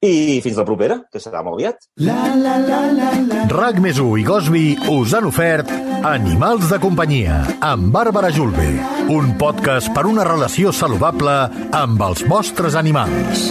I 0.00 0.40
fins 0.40 0.56
la 0.56 0.64
propera, 0.64 0.94
que 1.12 1.20
serà 1.20 1.42
molt 1.44 1.58
aviat. 1.58 1.82
La, 2.00 2.30
la, 2.32 2.54
la, 2.56 2.78
la, 2.96 3.10
la. 3.20 3.42
RAC 3.52 3.82
més 3.84 3.98
i 4.00 4.24
Gosby 4.24 4.62
us 4.88 5.12
han 5.12 5.28
ofert 5.28 5.68
Animals 6.08 6.70
de 6.72 6.78
companyia 6.80 7.42
amb 7.60 7.92
Bàrbara 7.92 8.30
Julve, 8.32 8.70
un 9.12 9.34
podcast 9.36 9.92
per 9.92 10.06
una 10.08 10.24
relació 10.24 10.72
saludable 10.72 11.34
amb 11.76 12.00
els 12.08 12.24
vostres 12.32 12.80
animals. 12.80 13.50